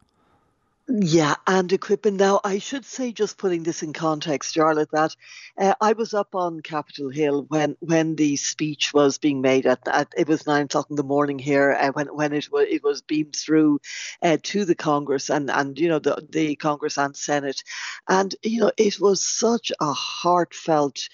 Yeah, 0.89 1.35
and 1.47 1.71
equipment. 1.71 2.17
Now, 2.17 2.41
I 2.43 2.59
should 2.59 2.83
say, 2.85 3.13
just 3.13 3.37
putting 3.37 3.63
this 3.63 3.81
in 3.81 3.93
context, 3.93 4.53
Jarlath, 4.55 4.89
that 4.91 5.15
uh, 5.57 5.73
I 5.79 5.93
was 5.93 6.13
up 6.13 6.35
on 6.35 6.59
Capitol 6.61 7.09
Hill 7.09 7.45
when 7.47 7.77
when 7.79 8.15
the 8.15 8.35
speech 8.35 8.93
was 8.93 9.17
being 9.17 9.41
made. 9.41 9.65
At, 9.65 9.87
at 9.87 10.09
it 10.17 10.27
was 10.27 10.45
nine 10.45 10.65
o'clock 10.65 10.87
in 10.89 10.97
the 10.97 11.03
morning 11.03 11.39
here 11.39 11.71
uh, 11.71 11.91
when 11.93 12.07
when 12.07 12.33
it 12.33 12.51
was 12.51 12.67
it 12.69 12.83
was 12.83 13.01
beamed 13.01 13.35
through 13.35 13.79
uh, 14.21 14.37
to 14.43 14.65
the 14.65 14.75
Congress 14.75 15.29
and 15.29 15.49
and 15.49 15.79
you 15.79 15.87
know 15.87 15.99
the 15.99 16.27
the 16.29 16.55
Congress 16.57 16.97
and 16.97 17.15
Senate, 17.15 17.63
and 18.09 18.35
you 18.43 18.59
know 18.59 18.71
it 18.77 18.99
was 18.99 19.23
such 19.23 19.71
a 19.79 19.93
heartfelt 19.93 21.07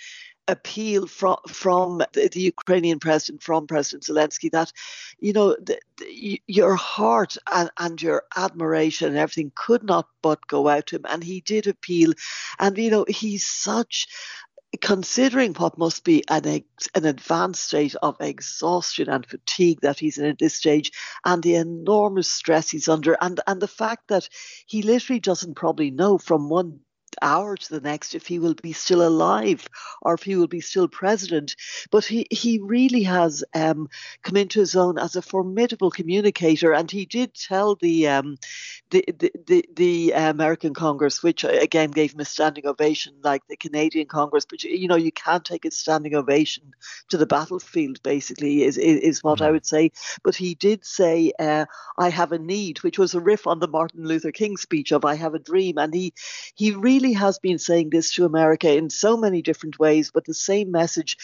appeal 0.47 1.07
from 1.07 1.37
from 1.47 2.03
the, 2.13 2.29
Ukrainian 2.35 2.99
president, 2.99 3.43
from 3.43 3.67
President 3.67 4.03
Zelensky, 4.03 4.51
that 4.51 4.71
you 5.19 5.33
know 5.33 5.55
the, 5.55 5.79
the, 5.97 6.41
your 6.47 6.75
heart 6.75 7.37
and, 7.51 7.69
and 7.77 8.01
your 8.01 8.23
admiration 8.35 9.09
and 9.09 9.17
everything 9.17 9.51
could 9.55 9.83
not 9.83 10.07
but 10.21 10.45
go 10.47 10.67
out 10.67 10.87
to 10.87 10.97
him, 10.97 11.05
and 11.09 11.23
he 11.23 11.41
did 11.41 11.67
appeal, 11.67 12.13
and 12.59 12.77
you 12.77 12.91
know 12.91 13.05
he's 13.07 13.45
such. 13.45 14.07
Considering 14.81 15.53
what 15.53 15.77
must 15.77 16.03
be 16.03 16.23
an 16.27 16.45
an 16.93 17.05
advanced 17.05 17.63
state 17.63 17.95
of 18.03 18.17
exhaustion 18.19 19.09
and 19.09 19.25
fatigue 19.25 19.79
that 19.81 19.97
he's 19.97 20.17
in 20.17 20.25
at 20.25 20.39
this 20.39 20.55
stage, 20.55 20.91
and 21.23 21.41
the 21.41 21.55
enormous 21.55 22.29
stress 22.29 22.69
he's 22.69 22.89
under, 22.89 23.15
and 23.21 23.39
and 23.47 23.61
the 23.61 23.67
fact 23.67 24.09
that 24.09 24.27
he 24.65 24.81
literally 24.83 25.21
doesn't 25.21 25.55
probably 25.55 25.89
know 25.89 26.17
from 26.17 26.49
one 26.49 26.81
hour 27.21 27.55
to 27.57 27.69
the 27.69 27.81
next 27.81 28.15
if 28.15 28.27
he 28.27 28.39
will 28.39 28.53
be 28.53 28.73
still 28.73 29.05
alive 29.05 29.67
or 30.01 30.13
if 30.13 30.23
he 30.23 30.35
will 30.35 30.47
be 30.47 30.61
still 30.61 30.87
president. 30.87 31.55
But 31.91 32.05
he, 32.05 32.27
he 32.31 32.59
really 32.59 33.03
has 33.03 33.43
um, 33.53 33.89
come 34.23 34.37
into 34.37 34.59
his 34.59 34.75
own 34.75 34.97
as 34.97 35.15
a 35.15 35.21
formidable 35.21 35.91
communicator, 35.91 36.73
and 36.73 36.89
he 36.89 37.05
did 37.05 37.33
tell 37.33 37.75
the 37.75 38.07
um, 38.07 38.37
the, 38.89 39.03
the, 39.07 39.31
the, 39.45 39.65
the 39.75 40.11
American 40.11 40.73
Congress, 40.73 41.21
which 41.21 41.43
uh, 41.43 41.49
again 41.49 41.91
gave 41.91 42.13
him 42.13 42.19
a 42.19 42.25
standing 42.25 42.65
ovation, 42.65 43.13
like 43.23 43.45
the 43.47 43.57
Canadian 43.57 44.07
Congress. 44.07 44.45
But 44.45 44.63
you 44.63 44.87
know, 44.87 44.95
you 44.95 45.11
can't 45.11 45.43
take 45.43 45.65
a 45.65 45.71
standing 45.71 46.15
ovation 46.15 46.73
to 47.09 47.17
the 47.17 47.25
battlefield. 47.25 48.01
Basically, 48.03 48.63
is 48.63 48.77
is, 48.77 48.99
is 48.99 49.23
what 49.23 49.41
I 49.41 49.51
would 49.51 49.65
say. 49.65 49.91
But 50.23 50.35
he 50.35 50.55
did 50.55 50.85
say, 50.85 51.33
uh, 51.39 51.65
"I 51.97 52.09
have 52.09 52.31
a 52.31 52.39
need," 52.39 52.83
which 52.83 52.99
was 52.99 53.13
a 53.13 53.19
riff 53.19 53.47
on 53.47 53.59
the 53.59 53.67
Martin 53.67 54.05
Luther 54.05 54.31
King 54.31 54.57
speech 54.57 54.91
of 54.91 55.05
"I 55.05 55.15
have 55.15 55.33
a 55.33 55.39
dream," 55.39 55.77
and 55.77 55.93
he 55.93 56.13
he 56.55 56.71
really 56.71 57.06
has 57.13 57.39
been 57.39 57.59
saying 57.59 57.89
this 57.89 58.13
to 58.15 58.25
America 58.25 58.75
in 58.75 58.89
so 58.89 59.17
many 59.17 59.41
different 59.41 59.79
ways, 59.79 60.11
but 60.13 60.25
the 60.25 60.33
same 60.33 60.71
message. 60.71 61.17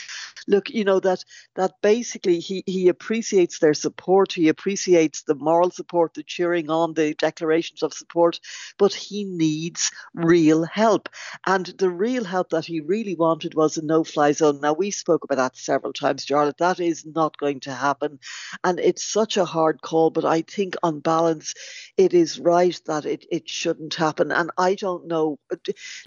Look, 0.48 0.70
you 0.70 0.84
know 0.84 1.00
that 1.00 1.24
that 1.56 1.74
basically 1.82 2.40
he 2.40 2.63
he 2.66 2.88
appreciates 2.90 3.60
their 3.60 3.74
support. 3.74 4.34
He 4.34 4.50
appreciates 4.50 5.24
the 5.24 5.36
moral 5.36 5.72
support, 5.72 6.13
the 6.13 6.24
cheering 6.24 6.70
on, 6.70 6.94
the 6.94 7.13
declarations 7.13 7.84
of 7.84 7.94
support, 7.94 8.40
but 8.78 8.94
he 8.94 9.24
needs 9.24 9.92
real 10.13 10.63
help. 10.66 11.10
And 11.46 11.66
the 11.66 11.90
real 11.90 12.24
help 12.24 12.50
that 12.50 12.66
he 12.66 12.82
really 12.82 13.16
wanted 13.16 13.54
was 13.56 13.78
a 13.78 13.86
no 13.86 14.04
fly 14.04 14.32
zone. 14.32 14.60
Now, 14.62 14.74
we 14.74 14.92
spoke 14.92 15.24
about 15.24 15.38
that 15.38 15.58
several 15.58 15.94
times, 15.94 16.25
Jarlath. 16.25 16.58
That 16.58 16.80
is 16.80 17.06
not 17.06 17.38
going 17.38 17.62
to 17.62 17.74
happen. 17.74 18.20
And 18.63 18.80
it's 18.80 19.04
such 19.04 19.38
a 19.38 19.46
hard 19.46 19.82
call, 19.82 20.10
but 20.10 20.25
I 20.25 20.42
think 20.42 20.75
on 20.84 21.00
balance, 21.00 21.54
it 21.98 22.13
is 22.13 22.40
right 22.40 22.80
that 22.86 23.06
it, 23.06 23.25
it 23.32 23.50
shouldn't 23.50 23.96
happen. 23.96 24.32
And 24.32 24.52
I 24.58 24.75
don't 24.75 25.08
know 25.08 25.40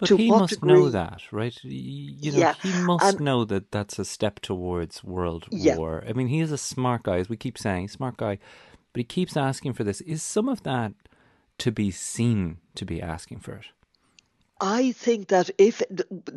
but 0.00 0.06
to 0.08 0.16
he 0.16 0.30
what 0.30 0.40
must 0.40 0.54
degree. 0.54 0.72
know 0.72 0.88
that, 0.90 1.22
right? 1.32 1.58
You 1.64 2.32
know, 2.32 2.38
Yeah, 2.38 2.54
he 2.62 2.72
must 2.84 3.04
and- 3.04 3.20
know 3.20 3.44
that 3.44 3.70
that's 3.72 3.98
a 3.98 4.04
step 4.04 4.40
towards 4.40 5.02
world 5.04 5.46
Yeah. 5.50 5.76
war. 5.76 6.04
I 6.08 6.12
mean, 6.12 6.28
he 6.28 6.40
is 6.40 6.52
a 6.52 6.58
smart 6.58 7.02
guy, 7.04 7.18
as 7.18 7.28
we 7.28 7.36
keep 7.36 7.58
saying, 7.58 7.88
smart 7.88 8.16
guy, 8.16 8.38
but 8.92 9.00
he 9.00 9.04
keeps 9.04 9.36
asking 9.36 9.74
for 9.74 9.84
this. 9.84 10.00
Is 10.02 10.22
some 10.22 10.48
of 10.48 10.62
that 10.64 10.92
to 11.58 11.70
be 11.72 11.90
seen 11.90 12.58
to 12.74 12.84
be 12.84 13.00
asking 13.00 13.40
for 13.40 13.54
it? 13.56 13.66
I 14.60 14.92
think 14.92 15.28
that 15.28 15.50
if 15.58 15.82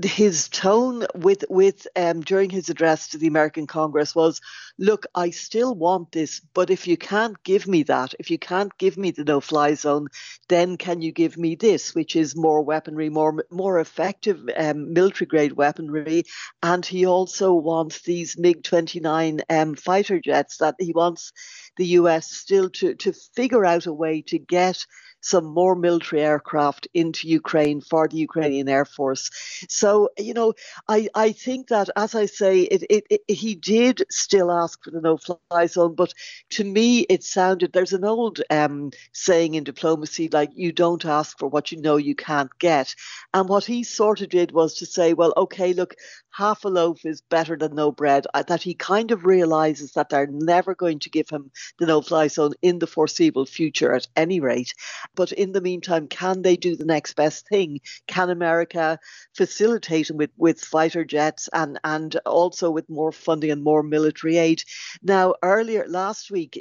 his 0.04 0.50
tone 0.50 1.06
with 1.16 1.46
with 1.50 1.88
um, 1.96 2.20
during 2.20 2.50
his 2.50 2.70
address 2.70 3.08
to 3.10 3.18
the 3.18 3.28
American 3.28 3.66
Congress 3.66 4.14
was, 4.14 4.42
"Look, 4.78 5.06
I 5.16 5.30
still 5.30 5.74
want 5.74 6.12
this, 6.12 6.42
but 6.54 6.70
if 6.70 6.86
you 6.86 6.98
can't 6.98 7.42
give 7.44 7.66
me 7.66 7.84
that, 7.84 8.14
if 8.20 8.30
you 8.30 8.38
can't 8.38 8.78
give 8.78 8.98
me 8.98 9.12
the 9.12 9.24
no-fly 9.24 9.76
zone, 9.76 10.10
then 10.50 10.76
can 10.76 11.02
you 11.02 11.14
give 11.14 11.38
me 11.38 11.56
this, 11.56 11.96
which 11.96 12.18
is 12.18 12.36
more 12.36 12.62
weaponry, 12.62 13.10
more 13.10 13.46
more 13.52 13.80
effective 13.80 14.50
um, 14.58 14.92
military-grade 14.92 15.54
weaponry?" 15.54 16.26
And 16.62 16.86
he 16.86 17.06
also 17.06 17.54
wants 17.54 18.02
these 18.02 18.38
MiG-29 18.38 19.44
um, 19.50 19.76
fighter 19.76 20.20
jets 20.20 20.58
that 20.58 20.76
he 20.78 20.92
wants 20.92 21.32
the 21.78 21.86
U.S. 22.00 22.30
still 22.30 22.70
to 22.72 22.96
to 22.96 23.14
figure 23.34 23.64
out 23.64 23.86
a 23.86 23.94
way 23.94 24.24
to 24.24 24.38
get 24.38 24.86
some 25.22 25.46
more 25.46 25.76
military 25.76 26.22
aircraft 26.22 26.88
into 26.94 27.28
Ukraine 27.28 27.82
for 27.82 28.08
the 28.08 28.18
Ukrainian 28.18 28.70
Air 28.70 28.86
Force. 28.86 29.30
So, 29.70 30.10
you 30.18 30.34
know, 30.34 30.54
I, 30.88 31.10
I 31.16 31.32
think 31.32 31.68
that, 31.68 31.90
as 31.96 32.16
I 32.16 32.26
say, 32.26 32.62
it, 32.62 32.84
it, 32.90 33.04
it, 33.10 33.22
he 33.28 33.56
did 33.56 34.04
still 34.10 34.52
ask 34.52 34.84
for 34.84 34.92
the 34.92 35.02
no 35.02 35.18
fly 35.18 35.66
zone, 35.66 35.96
but 35.96 36.14
to 36.52 36.64
me, 36.64 37.02
it 37.02 37.24
sounded 37.24 37.74
there's 37.74 37.94
an 37.94 38.06
old 38.06 38.42
um, 38.50 38.92
saying 39.14 39.56
in 39.56 39.64
diplomacy 39.64 40.30
like, 40.32 40.52
you 40.56 40.72
don't 40.72 41.06
ask 41.06 41.38
for 41.38 41.48
what 41.48 41.72
you 41.72 41.82
know 41.82 41.98
you 41.98 42.16
can't 42.16 42.52
get. 42.60 42.96
And 43.34 43.50
what 43.50 43.66
he 43.66 43.84
sort 43.84 44.22
of 44.22 44.30
did 44.30 44.52
was 44.52 44.76
to 44.76 44.86
say, 44.86 45.14
well, 45.14 45.34
okay, 45.36 45.74
look, 45.74 45.96
half 46.32 46.64
a 46.64 46.70
loaf 46.70 47.06
is 47.06 47.22
better 47.22 47.58
than 47.58 47.76
no 47.76 47.92
bread. 47.92 48.26
Uh, 48.34 48.44
That 48.44 48.62
he 48.62 48.74
kind 48.74 49.12
of 49.12 49.26
realizes 49.26 49.94
that 49.94 50.10
they're 50.10 50.28
never 50.28 50.76
going 50.76 51.00
to 51.00 51.10
give 51.10 51.30
him 51.30 51.52
the 51.78 51.86
no 51.86 52.02
fly 52.02 52.28
zone 52.28 52.54
in 52.62 52.80
the 52.80 52.88
foreseeable 52.88 53.46
future 53.46 53.94
at 53.94 54.08
any 54.16 54.40
rate. 54.40 54.74
But 55.20 55.34
in 55.34 55.52
the 55.52 55.60
meantime, 55.60 56.08
can 56.08 56.44
they 56.44 56.56
do 56.56 56.78
the 56.78 56.86
next 56.86 57.18
best 57.18 57.46
thing? 57.50 57.82
Can 58.08 58.30
America 58.30 58.98
facilitate 59.36 60.10
with, 60.10 60.30
with 60.38 60.62
fighter 60.62 61.04
jets 61.04 61.50
and, 61.52 61.78
and 61.84 62.16
also 62.26 62.72
with 62.72 62.90
more 62.90 63.12
funding 63.12 63.52
and 63.52 63.62
more 63.62 63.84
military 63.84 64.38
aid? 64.38 64.64
Now, 65.04 65.36
earlier 65.44 65.86
last 65.90 66.32
week, 66.32 66.58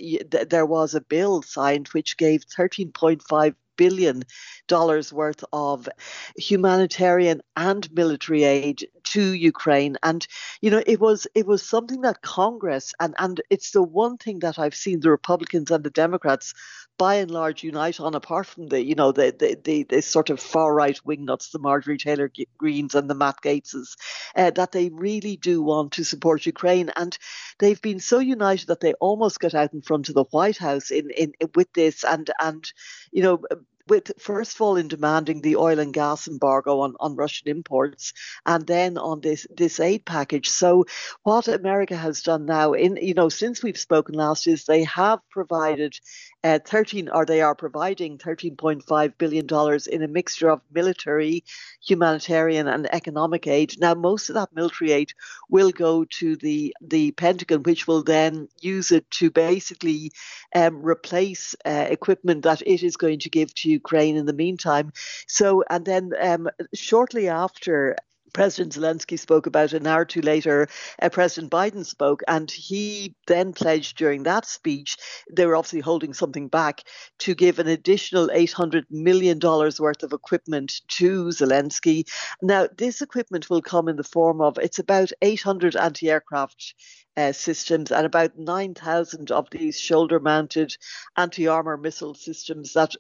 there 0.50 0.66
was 0.66 0.96
a 0.96 1.00
bill 1.00 1.42
signed 1.42 1.86
which 1.92 2.16
gave 2.16 2.46
13.5 2.46 3.54
billion 3.78 4.24
dollars 4.66 5.10
worth 5.12 5.42
of 5.52 5.88
humanitarian 6.36 7.40
and 7.56 7.90
military 7.92 8.44
aid 8.44 8.86
to 9.04 9.32
Ukraine. 9.32 9.96
And 10.02 10.26
you 10.60 10.70
know 10.70 10.82
it 10.86 11.00
was 11.00 11.26
it 11.34 11.46
was 11.46 11.62
something 11.62 12.02
that 12.02 12.20
Congress 12.20 12.92
and 13.00 13.14
and 13.18 13.40
it's 13.48 13.70
the 13.70 13.82
one 13.82 14.18
thing 14.18 14.40
that 14.40 14.58
I've 14.58 14.74
seen 14.74 15.00
the 15.00 15.10
Republicans 15.10 15.70
and 15.70 15.82
the 15.82 15.90
Democrats 15.90 16.52
by 16.98 17.14
and 17.14 17.30
large 17.30 17.62
unite 17.62 18.00
on 18.00 18.14
apart 18.14 18.46
from 18.46 18.66
the 18.66 18.84
you 18.84 18.94
know 18.94 19.12
the 19.12 19.34
the, 19.38 19.56
the, 19.64 19.82
the 19.84 20.02
sort 20.02 20.30
of 20.30 20.40
far 20.40 20.74
right 20.74 20.98
wing 21.06 21.24
nuts 21.24 21.50
the 21.50 21.58
Marjorie 21.58 21.96
Taylor 21.96 22.30
Greens 22.58 22.94
and 22.94 23.08
the 23.08 23.14
Matt 23.14 23.36
Gateses 23.42 23.96
uh, 24.36 24.50
that 24.50 24.72
they 24.72 24.90
really 24.90 25.36
do 25.36 25.62
want 25.62 25.92
to 25.92 26.04
support 26.04 26.44
Ukraine. 26.44 26.90
And 26.96 27.16
they've 27.58 27.80
been 27.80 28.00
so 28.00 28.18
united 28.18 28.66
that 28.66 28.80
they 28.80 28.94
almost 28.94 29.38
got 29.38 29.54
out 29.54 29.72
in 29.72 29.80
front 29.82 30.08
of 30.08 30.14
the 30.16 30.24
White 30.24 30.58
House 30.58 30.90
in 30.90 31.10
in 31.10 31.32
with 31.54 31.72
this. 31.72 32.04
And 32.04 32.30
and 32.40 32.70
you 33.12 33.22
know 33.22 33.40
with 33.88 34.12
first 34.18 34.54
of 34.54 34.60
all 34.60 34.76
in 34.76 34.88
demanding 34.88 35.40
the 35.40 35.56
oil 35.56 35.78
and 35.78 35.92
gas 35.92 36.28
embargo 36.28 36.80
on, 36.80 36.94
on 37.00 37.16
Russian 37.16 37.48
imports 37.48 38.12
and 38.46 38.66
then 38.66 38.98
on 38.98 39.20
this 39.20 39.46
this 39.54 39.80
aid 39.80 40.04
package. 40.04 40.48
So 40.48 40.86
what 41.22 41.48
America 41.48 41.96
has 41.96 42.22
done 42.22 42.46
now 42.46 42.72
in 42.72 42.96
you 42.96 43.14
know 43.14 43.28
since 43.28 43.62
we've 43.62 43.78
spoken 43.78 44.14
last 44.14 44.46
is 44.46 44.64
they 44.64 44.84
have 44.84 45.20
provided 45.30 45.98
uh, 46.44 46.58
13 46.64 47.08
or 47.08 47.24
they 47.24 47.40
are 47.40 47.54
providing 47.54 48.18
13.5 48.18 49.18
billion 49.18 49.46
dollars 49.46 49.86
in 49.86 50.02
a 50.02 50.08
mixture 50.08 50.50
of 50.50 50.60
military, 50.72 51.44
humanitarian 51.84 52.68
and 52.68 52.92
economic 52.94 53.46
aid. 53.46 53.74
Now 53.78 53.94
most 53.94 54.28
of 54.28 54.34
that 54.34 54.54
military 54.54 54.92
aid 54.92 55.12
will 55.50 55.70
go 55.70 56.04
to 56.04 56.36
the 56.36 56.74
the 56.80 57.10
Pentagon 57.12 57.62
which 57.62 57.86
will 57.88 58.02
then 58.02 58.48
use 58.60 58.92
it 58.92 59.10
to 59.12 59.30
basically 59.30 60.12
um, 60.54 60.82
replace 60.82 61.54
uh, 61.64 61.86
equipment 61.90 62.42
that 62.44 62.62
it 62.62 62.82
is 62.82 62.96
going 62.96 63.18
to 63.20 63.30
give 63.30 63.52
to 63.54 63.70
Ukraine 63.70 64.16
in 64.16 64.26
the 64.26 64.32
meantime. 64.32 64.92
So, 65.26 65.64
and 65.68 65.84
then 65.84 66.12
um, 66.20 66.48
shortly 66.74 67.28
after. 67.28 67.96
President 68.32 68.74
Zelensky 68.74 69.18
spoke 69.18 69.46
about 69.46 69.72
an 69.72 69.86
hour 69.86 70.02
or 70.02 70.04
two 70.04 70.20
later. 70.20 70.68
Uh, 71.00 71.08
President 71.08 71.52
Biden 71.52 71.84
spoke, 71.84 72.22
and 72.28 72.50
he 72.50 73.14
then 73.26 73.52
pledged 73.52 73.96
during 73.96 74.22
that 74.24 74.46
speech 74.46 74.96
they 75.30 75.46
were 75.46 75.56
obviously 75.56 75.80
holding 75.80 76.14
something 76.14 76.48
back 76.48 76.82
to 77.18 77.34
give 77.34 77.58
an 77.58 77.68
additional 77.68 78.28
$800 78.28 78.84
million 78.90 79.38
worth 79.40 80.02
of 80.02 80.12
equipment 80.12 80.80
to 80.88 81.26
Zelensky. 81.26 82.08
Now, 82.42 82.68
this 82.76 83.02
equipment 83.02 83.50
will 83.50 83.62
come 83.62 83.88
in 83.88 83.96
the 83.96 84.04
form 84.04 84.40
of 84.40 84.58
it's 84.58 84.78
about 84.78 85.10
800 85.22 85.76
anti 85.76 86.10
aircraft 86.10 86.74
uh, 87.18 87.32
systems 87.32 87.90
and 87.90 88.06
about 88.06 88.38
9,000 88.38 89.32
of 89.32 89.48
these 89.50 89.78
shoulder 89.78 90.20
mounted 90.20 90.76
anti 91.16 91.48
armor 91.48 91.76
missile 91.76 92.14
systems 92.14 92.74
that 92.74 92.94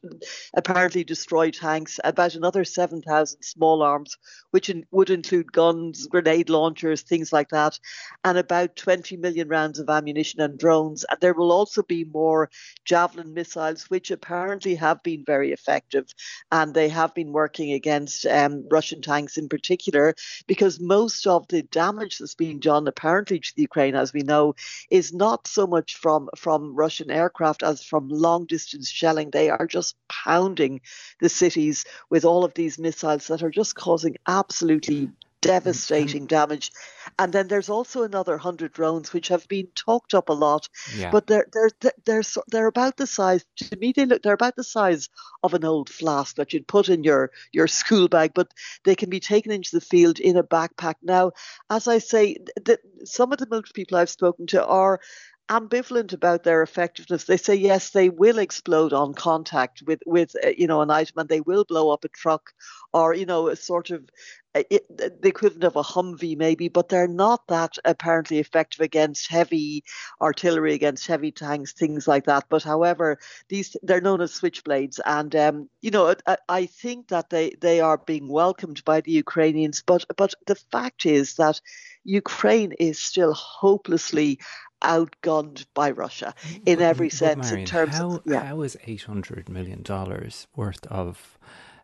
apparently 0.54 1.04
destroy 1.04 1.52
tanks, 1.52 2.00
about 2.02 2.34
another 2.34 2.64
7,000 2.64 3.40
small 3.42 3.80
arms, 3.80 4.16
which 4.50 4.70
in, 4.70 4.84
would 4.90 5.10
include 5.10 5.52
guns, 5.52 6.08
grenade 6.08 6.50
launchers, 6.50 7.02
things 7.02 7.32
like 7.32 7.50
that, 7.50 7.78
and 8.24 8.36
about 8.36 8.74
20 8.74 9.16
million 9.18 9.48
rounds 9.48 9.78
of 9.78 9.88
ammunition 9.88 10.40
and 10.40 10.58
drones. 10.58 11.04
And 11.08 11.20
there 11.20 11.34
will 11.34 11.52
also 11.52 11.82
be 11.84 12.04
more 12.04 12.50
Javelin 12.84 13.34
missiles, 13.34 13.88
which 13.88 14.10
apparently 14.10 14.74
have 14.74 15.00
been 15.04 15.24
very 15.24 15.52
effective 15.52 16.12
and 16.50 16.74
they 16.74 16.88
have 16.88 17.14
been 17.14 17.30
working 17.32 17.72
against 17.72 18.26
um, 18.26 18.66
Russian 18.68 19.00
tanks 19.00 19.36
in 19.36 19.48
particular, 19.48 20.16
because 20.48 20.80
most 20.80 21.24
of 21.28 21.46
the 21.48 21.62
damage 21.62 22.18
that's 22.18 22.34
being 22.34 22.58
done 22.58 22.88
apparently 22.88 23.38
to 23.38 23.52
the 23.54 23.62
Ukraine, 23.62 23.94
as 24.08 24.14
we 24.14 24.22
know, 24.22 24.54
is 24.90 25.12
not 25.12 25.46
so 25.46 25.66
much 25.66 25.96
from 25.96 26.30
from 26.36 26.74
Russian 26.74 27.10
aircraft 27.10 27.62
as 27.62 27.82
from 27.82 28.08
long 28.08 28.46
distance 28.46 28.88
shelling. 28.88 29.30
They 29.30 29.50
are 29.50 29.66
just 29.66 29.96
pounding 30.08 30.80
the 31.20 31.28
cities 31.28 31.84
with 32.10 32.24
all 32.24 32.44
of 32.44 32.54
these 32.54 32.78
missiles 32.78 33.26
that 33.26 33.42
are 33.42 33.50
just 33.50 33.74
causing 33.74 34.16
absolutely 34.26 35.10
devastating 35.40 36.22
mm-hmm. 36.22 36.26
damage. 36.26 36.72
And 37.18 37.32
then 37.32 37.48
there's 37.48 37.68
also 37.68 38.02
another 38.02 38.38
hundred 38.38 38.72
drones 38.72 39.12
which 39.12 39.28
have 39.28 39.48
been 39.48 39.68
talked 39.74 40.14
up 40.14 40.28
a 40.28 40.32
lot, 40.32 40.68
Yeah. 40.96 41.10
but 41.10 41.26
they're 41.26 41.46
they're 41.52 41.70
they're 41.80 41.92
they're, 42.04 42.22
they're 42.48 42.66
about 42.66 42.96
the 42.96 43.06
size. 43.06 43.44
To 43.56 43.76
me, 43.76 43.92
they 43.92 44.06
look 44.06 44.22
they're 44.22 44.32
about 44.34 44.56
the 44.56 44.64
size 44.64 45.08
of 45.42 45.54
an 45.54 45.64
old 45.64 45.88
flask 45.88 46.36
that 46.36 46.52
you'd 46.52 46.68
put 46.68 46.88
in 46.88 47.04
your 47.04 47.30
your 47.52 47.66
school 47.68 48.08
bag, 48.08 48.32
but 48.34 48.52
they 48.84 48.94
can 48.94 49.10
be 49.10 49.20
taken 49.20 49.52
into 49.52 49.70
the 49.72 49.80
field 49.80 50.18
in 50.20 50.36
a 50.36 50.44
backpack. 50.44 50.94
Now, 51.02 51.32
as 51.70 51.88
I 51.88 51.98
say, 51.98 52.38
the, 52.56 52.78
some 53.04 53.32
of 53.32 53.38
the 53.38 53.46
military 53.48 53.72
people 53.74 53.98
I've 53.98 54.10
spoken 54.10 54.46
to 54.48 54.64
are 54.64 55.00
ambivalent 55.48 56.12
about 56.12 56.44
their 56.44 56.62
effectiveness. 56.62 57.24
They 57.24 57.36
say 57.36 57.54
yes, 57.54 57.90
they 57.90 58.08
will 58.10 58.38
explode 58.38 58.92
on 58.92 59.14
contact 59.14 59.82
with 59.86 60.00
with 60.06 60.34
uh, 60.44 60.50
you 60.56 60.66
know 60.66 60.82
an 60.82 60.90
item, 60.90 61.18
and 61.18 61.28
they 61.28 61.40
will 61.40 61.64
blow 61.64 61.90
up 61.90 62.04
a 62.04 62.08
truck 62.08 62.50
or 62.92 63.14
you 63.14 63.26
know 63.26 63.48
a 63.48 63.56
sort 63.56 63.90
of 63.90 64.08
uh, 64.54 64.62
it, 64.70 64.86
the 64.96 65.28
equivalent 65.28 65.64
of 65.64 65.76
a 65.76 65.82
Humvee 65.82 66.36
maybe, 66.36 66.68
but 66.68 66.88
they're 66.88 67.08
not 67.08 67.46
that 67.48 67.76
apparently 67.84 68.38
effective 68.38 68.80
against 68.80 69.30
heavy 69.30 69.84
artillery, 70.20 70.74
against 70.74 71.06
heavy 71.06 71.30
tanks, 71.30 71.72
things 71.72 72.08
like 72.08 72.24
that. 72.24 72.44
But 72.48 72.62
however, 72.62 73.18
these 73.48 73.76
they're 73.82 74.00
known 74.00 74.20
as 74.20 74.32
switchblades, 74.32 75.00
and 75.04 75.34
um, 75.36 75.68
you 75.80 75.90
know 75.90 76.14
I, 76.26 76.36
I 76.48 76.66
think 76.66 77.08
that 77.08 77.30
they 77.30 77.54
they 77.60 77.80
are 77.80 77.98
being 77.98 78.28
welcomed 78.28 78.84
by 78.84 79.00
the 79.00 79.12
Ukrainians. 79.12 79.82
But 79.86 80.04
but 80.16 80.34
the 80.46 80.56
fact 80.56 81.06
is 81.06 81.34
that 81.36 81.60
Ukraine 82.04 82.72
is 82.72 82.98
still 82.98 83.34
hopelessly 83.34 84.38
outgunned 84.82 85.66
by 85.74 85.90
Russia 85.90 86.34
in 86.66 86.80
every 86.80 87.10
sense. 87.10 87.50
In 87.50 87.64
terms 87.64 87.96
how, 87.96 88.16
of 88.16 88.22
yeah. 88.24 88.44
how 88.44 88.62
is 88.62 88.76
eight 88.86 89.02
hundred 89.02 89.48
million 89.48 89.82
dollars 89.82 90.46
worth 90.54 90.86
of 90.86 91.38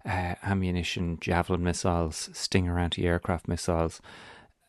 uh, 0.05 0.35
ammunition, 0.43 1.19
javelin 1.21 1.63
missiles, 1.63 2.31
Stinger 2.33 2.79
anti-aircraft 2.79 3.49
missiles, 3.49 4.01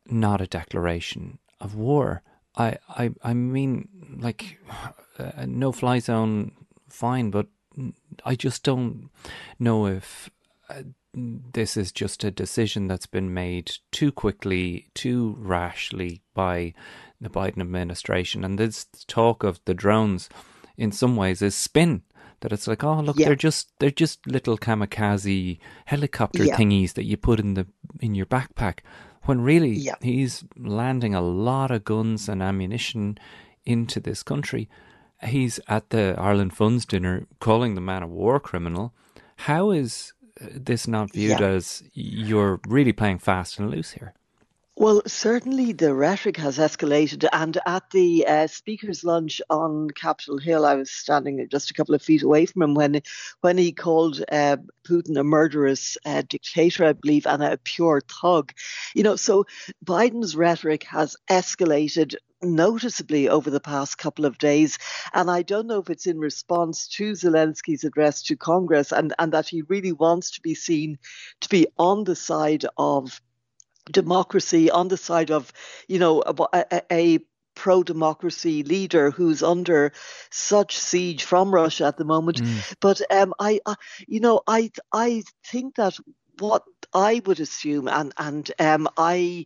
not 0.07 0.41
a 0.41 0.47
declaration 0.47 1.39
of 1.59 1.75
war? 1.75 2.21
I 2.57 2.77
I 2.89 3.11
I 3.23 3.33
mean, 3.33 3.89
like, 4.19 4.59
uh, 5.19 5.45
no 5.45 5.71
fly 5.71 5.99
zone, 5.99 6.51
fine, 6.89 7.29
but 7.29 7.47
I 8.23 8.35
just 8.35 8.63
don't 8.63 9.09
know 9.59 9.87
if. 9.87 10.29
Uh, 10.69 10.83
this 11.17 11.77
is 11.77 11.93
just 11.93 12.25
a 12.25 12.31
decision 12.31 12.87
that's 12.87 13.05
been 13.05 13.33
made 13.33 13.71
too 13.91 14.11
quickly, 14.11 14.89
too 14.93 15.37
rashly 15.39 16.21
by 16.33 16.73
the 17.25 17.29
Biden 17.39 17.59
administration. 17.61 18.43
And 18.45 18.57
this 18.57 18.85
talk 19.07 19.43
of 19.43 19.59
the 19.65 19.73
drones, 19.73 20.29
in 20.77 20.91
some 20.91 21.15
ways, 21.17 21.41
is 21.41 21.55
spin. 21.55 22.03
That 22.41 22.51
it's 22.53 22.67
like, 22.67 22.83
oh 22.83 22.99
look, 23.01 23.17
Yeah. 23.17 23.27
they're 23.27 23.35
just 23.49 23.71
they're 23.79 23.89
just 24.03 24.25
little 24.27 24.57
kamikaze 24.57 25.57
helicopter 25.85 26.43
Yeah. 26.45 26.57
thingies 26.57 26.93
that 26.93 27.05
you 27.05 27.17
put 27.17 27.39
in 27.39 27.53
the 27.55 27.65
in 28.01 28.13
your 28.15 28.25
backpack. 28.27 28.79
When 29.23 29.41
really 29.41 29.71
Yeah. 29.71 29.95
he's 30.01 30.43
landing 30.57 31.15
a 31.15 31.21
lot 31.21 31.71
of 31.71 31.83
guns 31.83 32.29
and 32.29 32.43
ammunition 32.43 33.17
into 33.65 33.99
this 33.99 34.21
country. 34.23 34.69
He's 35.23 35.59
at 35.67 35.89
the 35.89 36.13
Ireland 36.19 36.53
Funds 36.55 36.85
dinner 36.85 37.25
calling 37.39 37.73
the 37.75 37.81
man 37.81 38.03
a 38.03 38.07
war 38.07 38.39
criminal. 38.39 38.93
How 39.37 39.71
is 39.71 40.13
uh, 40.39 40.47
this 40.53 40.87
not 40.87 41.13
viewed 41.13 41.41
as 41.41 41.83
you're 41.93 42.59
really 42.67 42.93
playing 42.93 43.19
fast 43.19 43.57
and 43.59 43.71
loose 43.71 43.91
here? 43.93 44.13
Well, 44.77 45.03
certainly 45.07 45.71
the 45.71 45.93
rhetoric 45.93 46.35
has 46.35 46.57
escalated. 46.57 47.25
And 47.31 47.57
at 47.65 47.89
the 47.91 48.27
uh, 48.27 48.47
speaker's 48.47 49.05
lunch 49.05 49.41
on 49.49 49.89
Capitol 49.91 50.37
Hill, 50.37 50.65
I 50.65 50.75
was 50.75 50.91
standing 50.91 51.47
just 51.49 51.71
a 51.71 51.73
couple 51.73 51.95
of 51.95 52.01
feet 52.01 52.23
away 52.23 52.45
from 52.45 52.61
him 52.61 52.73
when, 52.73 53.01
when 53.39 53.57
he 53.57 53.71
called 53.71 54.21
uh, 54.29 54.57
Putin 54.85 55.17
a 55.17 55.23
murderous 55.23 55.97
uh, 56.05 56.23
dictator, 56.27 56.83
I 56.83 56.91
believe, 56.91 57.25
and 57.25 57.41
a 57.41 57.57
pure 57.57 58.01
thug. 58.01 58.51
You 58.93 59.03
know, 59.03 59.15
so 59.15 59.45
Biden's 59.85 60.35
rhetoric 60.35 60.83
has 60.83 61.15
escalated 61.29 62.15
noticeably 62.41 63.29
over 63.29 63.49
the 63.49 63.61
past 63.61 63.97
couple 63.97 64.25
of 64.25 64.37
days. 64.37 64.77
And 65.13 65.31
I 65.31 65.41
don't 65.41 65.67
know 65.67 65.79
if 65.79 65.89
it's 65.89 66.05
in 66.05 66.19
response 66.19 66.89
to 66.89 67.13
Zelensky's 67.13 67.85
address 67.85 68.23
to 68.23 68.35
Congress 68.35 68.91
and, 68.91 69.13
and 69.19 69.31
that 69.31 69.47
he 69.47 69.61
really 69.63 69.93
wants 69.93 70.31
to 70.31 70.41
be 70.41 70.53
seen 70.53 70.97
to 71.39 71.47
be 71.49 71.67
on 71.77 72.03
the 72.03 72.15
side 72.15 72.65
of 72.77 73.21
democracy 73.91 74.71
on 74.71 74.87
the 74.87 74.97
side 74.97 75.31
of, 75.31 75.51
you 75.87 75.99
know, 75.99 76.21
a, 76.21 76.65
a, 76.71 76.81
a 76.91 77.19
pro 77.55 77.83
democracy 77.83 78.63
leader 78.63 79.11
who's 79.11 79.41
under 79.41 79.93
such 80.29 80.77
siege 80.77 81.23
from 81.23 81.53
Russia 81.53 81.85
at 81.85 81.97
the 81.97 82.03
moment. 82.05 82.41
But 82.81 83.01
um, 83.11 83.33
I, 83.39 83.59
I, 83.65 83.75
you 84.07 84.19
know, 84.19 84.41
I, 84.47 84.71
I 84.91 85.23
think 85.45 85.75
that 85.75 85.95
what 86.39 86.63
I 86.93 87.21
would 87.25 87.39
assume, 87.39 87.87
and 87.87 88.13
and 88.17 88.51
um, 88.59 88.87
I. 88.97 89.45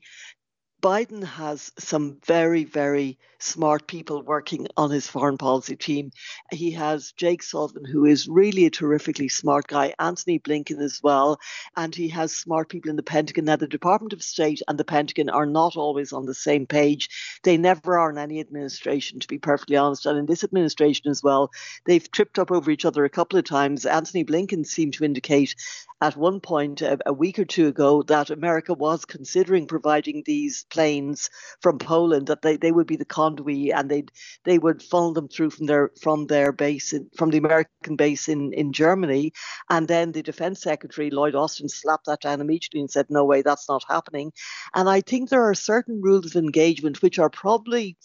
Biden 0.82 1.24
has 1.24 1.74
some 1.78 2.20
very, 2.26 2.64
very 2.64 3.18
smart 3.38 3.88
people 3.88 4.22
working 4.22 4.68
on 4.78 4.92
his 4.92 5.08
foreign 5.08 5.38
policy 5.38 5.76
team. 5.76 6.12
He 6.52 6.72
has 6.72 7.12
Jake 7.14 7.44
Sullivan, 7.44 7.84
who 7.86 8.06
is 8.06 8.28
really 8.28 8.66
a 8.66 8.70
terrifically 8.70 9.28
smart 9.28 9.68
guy, 9.68 9.94
Antony 10.00 10.40
Blinken 10.40 10.80
as 10.80 11.02
well, 11.04 11.40
and 11.76 11.94
he 11.94 12.10
has 12.10 12.34
smart 12.34 12.70
people 12.70 12.90
in 12.90 12.96
the 12.96 13.04
Pentagon. 13.04 13.46
Now, 13.46 13.58
the 13.58 13.68
Department 13.68 14.14
of 14.14 14.24
State 14.24 14.62
and 14.68 14.78
the 14.78 14.86
Pentagon 14.86 15.30
are 15.30 15.46
not 15.46 15.76
always 15.76 16.14
on 16.14 16.26
the 16.26 16.34
same 16.34 16.66
page. 16.66 17.40
They 17.44 17.58
never 17.58 17.98
are 17.98 18.10
in 18.10 18.18
any 18.18 18.40
administration, 18.40 19.20
to 19.20 19.28
be 19.28 19.38
perfectly 19.38 19.76
honest. 19.76 20.06
And 20.06 20.18
in 20.18 20.26
this 20.26 20.44
administration 20.44 21.12
as 21.12 21.22
well, 21.22 21.52
they've 21.86 22.12
tripped 22.12 22.40
up 22.40 22.52
over 22.52 22.72
each 22.72 22.86
other 22.86 23.04
a 23.04 23.10
couple 23.10 23.38
of 23.38 23.46
times. 23.46 23.86
Antony 23.86 24.24
Blinken 24.24 24.66
seemed 24.66 24.94
to 24.94 25.06
indicate 25.06 25.56
at 26.02 26.16
one 26.16 26.40
point 26.40 26.82
a, 26.82 26.98
a 27.06 27.14
week 27.14 27.40
or 27.40 27.46
two 27.46 27.68
ago 27.68 28.04
that 28.04 28.30
America 28.30 28.74
was 28.74 29.04
considering 29.04 29.68
providing 29.68 30.24
these 30.26 30.66
planes 30.70 31.30
from 31.62 31.80
Poland, 31.80 32.28
that 32.28 32.42
they, 32.42 32.58
they 32.58 32.72
would 32.72 32.88
be 32.88 32.96
the 32.96 33.06
conduit 33.06 33.72
and 33.74 33.90
they 33.90 34.04
they 34.46 34.58
would 34.58 34.82
funnel 34.82 35.14
them 35.14 35.28
through 35.28 35.50
from 35.52 35.66
their 35.66 35.92
from 36.02 36.28
their 36.28 36.52
base 36.52 36.94
in, 36.94 37.10
from 37.18 37.30
the 37.30 37.38
American 37.38 37.96
base 37.96 38.28
in, 38.28 38.54
in 38.54 38.74
Germany. 38.74 39.34
And 39.70 39.88
then 39.88 40.12
the 40.12 40.24
Defense 40.24 40.62
Secretary 40.62 41.10
Lloyd 41.10 41.36
Austin 41.36 41.70
slapped 41.70 42.06
that 42.06 42.22
down 42.22 42.42
immediately 42.42 42.82
and 42.82 42.92
said, 42.92 43.08
"No 43.10 43.26
way, 43.26 43.42
that's 43.42 43.70
not 43.70 43.84
happening." 43.88 44.32
And 44.74 44.90
I 44.90 45.02
think 45.02 45.30
there 45.30 45.50
are 45.50 45.56
certain 45.56 46.02
rules 46.02 46.26
of 46.28 46.36
engagement 46.36 47.02
which 47.02 47.20
are 47.20 47.30
probably, 47.30 47.98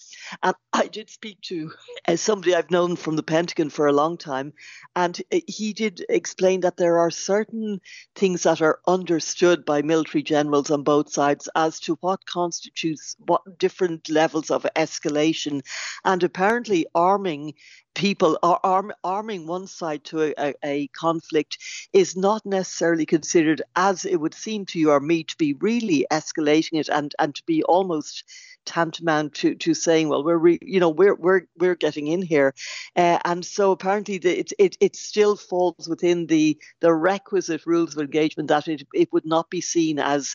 and 0.42 0.54
I 0.72 0.86
did 0.88 1.10
speak 1.10 1.40
to 1.42 1.70
as 2.06 2.20
somebody 2.20 2.54
I've 2.54 2.70
known 2.70 2.96
from 2.96 3.16
the 3.16 3.22
Pentagon 3.22 3.70
for 3.70 3.86
a 3.86 3.92
long 3.92 4.16
time, 4.18 4.52
and 4.96 5.20
uh, 5.32 5.40
he 5.46 5.72
did 5.72 6.04
explain 6.08 6.60
that 6.60 6.76
there 6.76 6.98
are 6.98 7.10
certain 7.10 7.80
things 8.14 8.42
that 8.42 8.62
are 8.62 8.80
understood 8.86 9.64
by 9.64 9.82
military 9.82 10.22
generals 10.22 10.70
on 10.70 10.82
both 10.82 11.12
sides 11.12 11.48
as 11.54 11.80
to 11.80 11.96
what 12.00 12.26
constitutes 12.54 13.16
what 13.26 13.58
different 13.58 14.08
levels 14.08 14.50
of 14.50 14.66
escalation, 14.76 15.60
and 16.04 16.22
apparently 16.22 16.86
arming 16.94 17.54
people 17.94 18.38
or 18.42 18.58
arm, 18.64 18.92
arming 19.02 19.46
one 19.46 19.66
side 19.66 20.04
to 20.04 20.34
a, 20.38 20.54
a, 20.64 20.88
conflict 20.88 21.58
is 21.92 22.16
not 22.16 22.44
necessarily 22.44 23.06
considered 23.06 23.62
as 23.76 24.04
it 24.04 24.16
would 24.16 24.34
seem 24.34 24.66
to 24.66 24.78
you 24.78 24.90
or 24.90 25.00
me 25.00 25.22
to 25.22 25.36
be 25.36 25.54
really 25.54 26.06
escalating 26.10 26.78
it 26.78 26.88
and 26.88 27.14
and 27.18 27.34
to 27.34 27.42
be 27.46 27.62
almost 27.64 28.24
tantamount 28.64 29.34
to, 29.34 29.54
to 29.54 29.74
saying, 29.74 30.08
well, 30.08 30.24
we're 30.24 30.38
re, 30.38 30.58
you 30.62 30.80
know 30.80 30.88
we're 30.88 31.14
we're 31.14 31.42
we're 31.58 31.74
getting 31.74 32.06
in 32.06 32.22
here, 32.22 32.54
uh, 32.96 33.18
and 33.24 33.44
so 33.44 33.70
apparently 33.70 34.18
the, 34.18 34.38
it 34.38 34.52
it 34.58 34.76
it 34.80 34.96
still 34.96 35.36
falls 35.36 35.88
within 35.88 36.26
the 36.26 36.58
the 36.80 36.92
requisite 36.92 37.66
rules 37.66 37.94
of 37.94 38.02
engagement 38.02 38.48
that 38.48 38.68
it 38.68 38.86
it 38.94 39.12
would 39.12 39.26
not 39.26 39.50
be 39.50 39.60
seen 39.60 39.98
as 39.98 40.34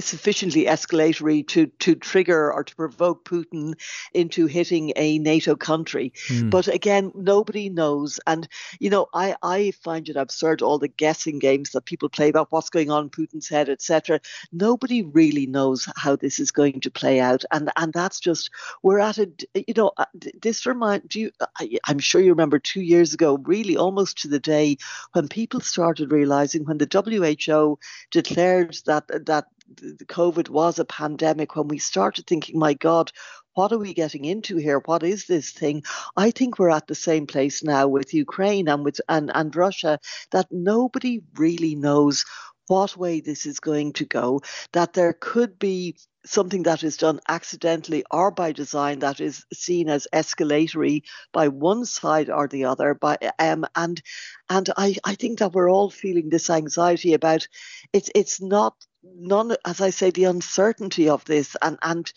sufficiently 0.00 0.64
escalatory 0.66 1.46
to 1.48 1.66
to 1.66 1.94
trigger 1.94 2.52
or 2.52 2.64
to 2.64 2.76
provoke 2.76 3.24
Putin 3.24 3.74
into 4.12 4.46
hitting 4.46 4.92
a 4.96 5.18
NATO 5.18 5.56
country. 5.56 6.12
Hmm. 6.28 6.50
But 6.50 6.68
again, 6.68 7.12
nobody 7.14 7.68
knows, 7.68 8.20
and 8.26 8.48
you 8.78 8.90
know, 8.90 9.06
I 9.14 9.36
I 9.42 9.72
find 9.82 10.08
it 10.08 10.16
absurd 10.16 10.62
all 10.62 10.78
the 10.78 10.88
guessing 10.88 11.38
games 11.38 11.70
that 11.70 11.84
people 11.84 12.08
play 12.08 12.28
about 12.28 12.50
what's 12.50 12.70
going 12.70 12.90
on 12.90 13.04
in 13.04 13.10
Putin's 13.10 13.48
head, 13.48 13.68
etc. 13.68 14.20
Nobody 14.52 15.02
really 15.02 15.46
knows 15.46 15.88
how 15.96 16.16
this 16.16 16.38
is 16.38 16.50
going 16.50 16.80
to 16.80 16.90
play 16.90 17.20
out, 17.20 17.44
and 17.50 17.70
and 17.76 17.92
that's 17.92 18.20
just 18.20 18.50
we're 18.82 19.00
at 19.00 19.18
a 19.18 19.30
you 19.54 19.74
know 19.76 19.92
uh, 19.96 20.04
this 20.40 20.66
remind 20.66 21.08
do 21.08 21.20
you 21.20 21.30
I, 21.58 21.78
I'm 21.86 21.98
sure 21.98 22.20
you 22.20 22.30
remember 22.30 22.58
two 22.58 22.82
years 22.82 23.14
ago, 23.14 23.38
really 23.44 23.76
almost 23.76 24.18
to 24.18 24.28
the 24.28 24.40
day 24.40 24.76
when 25.12 25.28
people 25.28 25.60
started 25.60 26.12
realizing 26.12 26.64
when 26.64 26.78
the 26.78 26.88
WHO 26.92 27.78
declared 28.10 28.76
that 28.86 29.08
that 29.26 29.46
the 29.76 30.04
COVID 30.04 30.48
was 30.48 30.78
a 30.78 30.84
pandemic, 30.84 31.56
when 31.56 31.68
we 31.68 31.78
started 31.78 32.26
thinking, 32.26 32.58
my 32.58 32.74
God, 32.74 33.12
what 33.54 33.72
are 33.72 33.78
we 33.78 33.94
getting 33.94 34.24
into 34.24 34.56
here? 34.56 34.80
What 34.84 35.02
is 35.02 35.26
this 35.26 35.50
thing? 35.50 35.82
I 36.16 36.30
think 36.30 36.58
we're 36.58 36.70
at 36.70 36.86
the 36.86 36.94
same 36.94 37.26
place 37.26 37.62
now 37.62 37.88
with 37.88 38.14
Ukraine 38.14 38.68
and 38.68 38.84
with 38.84 39.00
and, 39.08 39.30
and 39.34 39.54
Russia 39.54 39.98
that 40.30 40.46
nobody 40.50 41.22
really 41.36 41.74
knows 41.74 42.24
what 42.68 42.96
way 42.96 43.20
this 43.20 43.44
is 43.44 43.60
going 43.60 43.92
to 43.94 44.04
go, 44.04 44.40
that 44.72 44.94
there 44.94 45.12
could 45.12 45.58
be 45.58 45.96
something 46.24 46.62
that 46.62 46.82
is 46.84 46.96
done 46.96 47.20
accidentally 47.28 48.04
or 48.10 48.30
by 48.30 48.52
design 48.52 49.00
that 49.00 49.20
is 49.20 49.44
seen 49.52 49.88
as 49.88 50.06
escalatory 50.12 51.02
by 51.32 51.48
one 51.48 51.84
side 51.84 52.30
or 52.30 52.46
the 52.46 52.64
other 52.64 52.94
by 52.94 53.18
um, 53.38 53.66
and 53.74 54.00
and 54.48 54.70
I, 54.76 54.96
I 55.04 55.16
think 55.16 55.40
that 55.40 55.52
we're 55.52 55.70
all 55.70 55.90
feeling 55.90 56.28
this 56.28 56.48
anxiety 56.48 57.12
about 57.14 57.48
it's 57.92 58.10
it's 58.14 58.40
not 58.40 58.74
none 59.04 59.56
as 59.64 59.80
I 59.80 59.90
say 59.90 60.10
the 60.10 60.24
uncertainty 60.24 61.08
of 61.08 61.24
this 61.24 61.56
and 61.62 61.78
and 61.82 62.12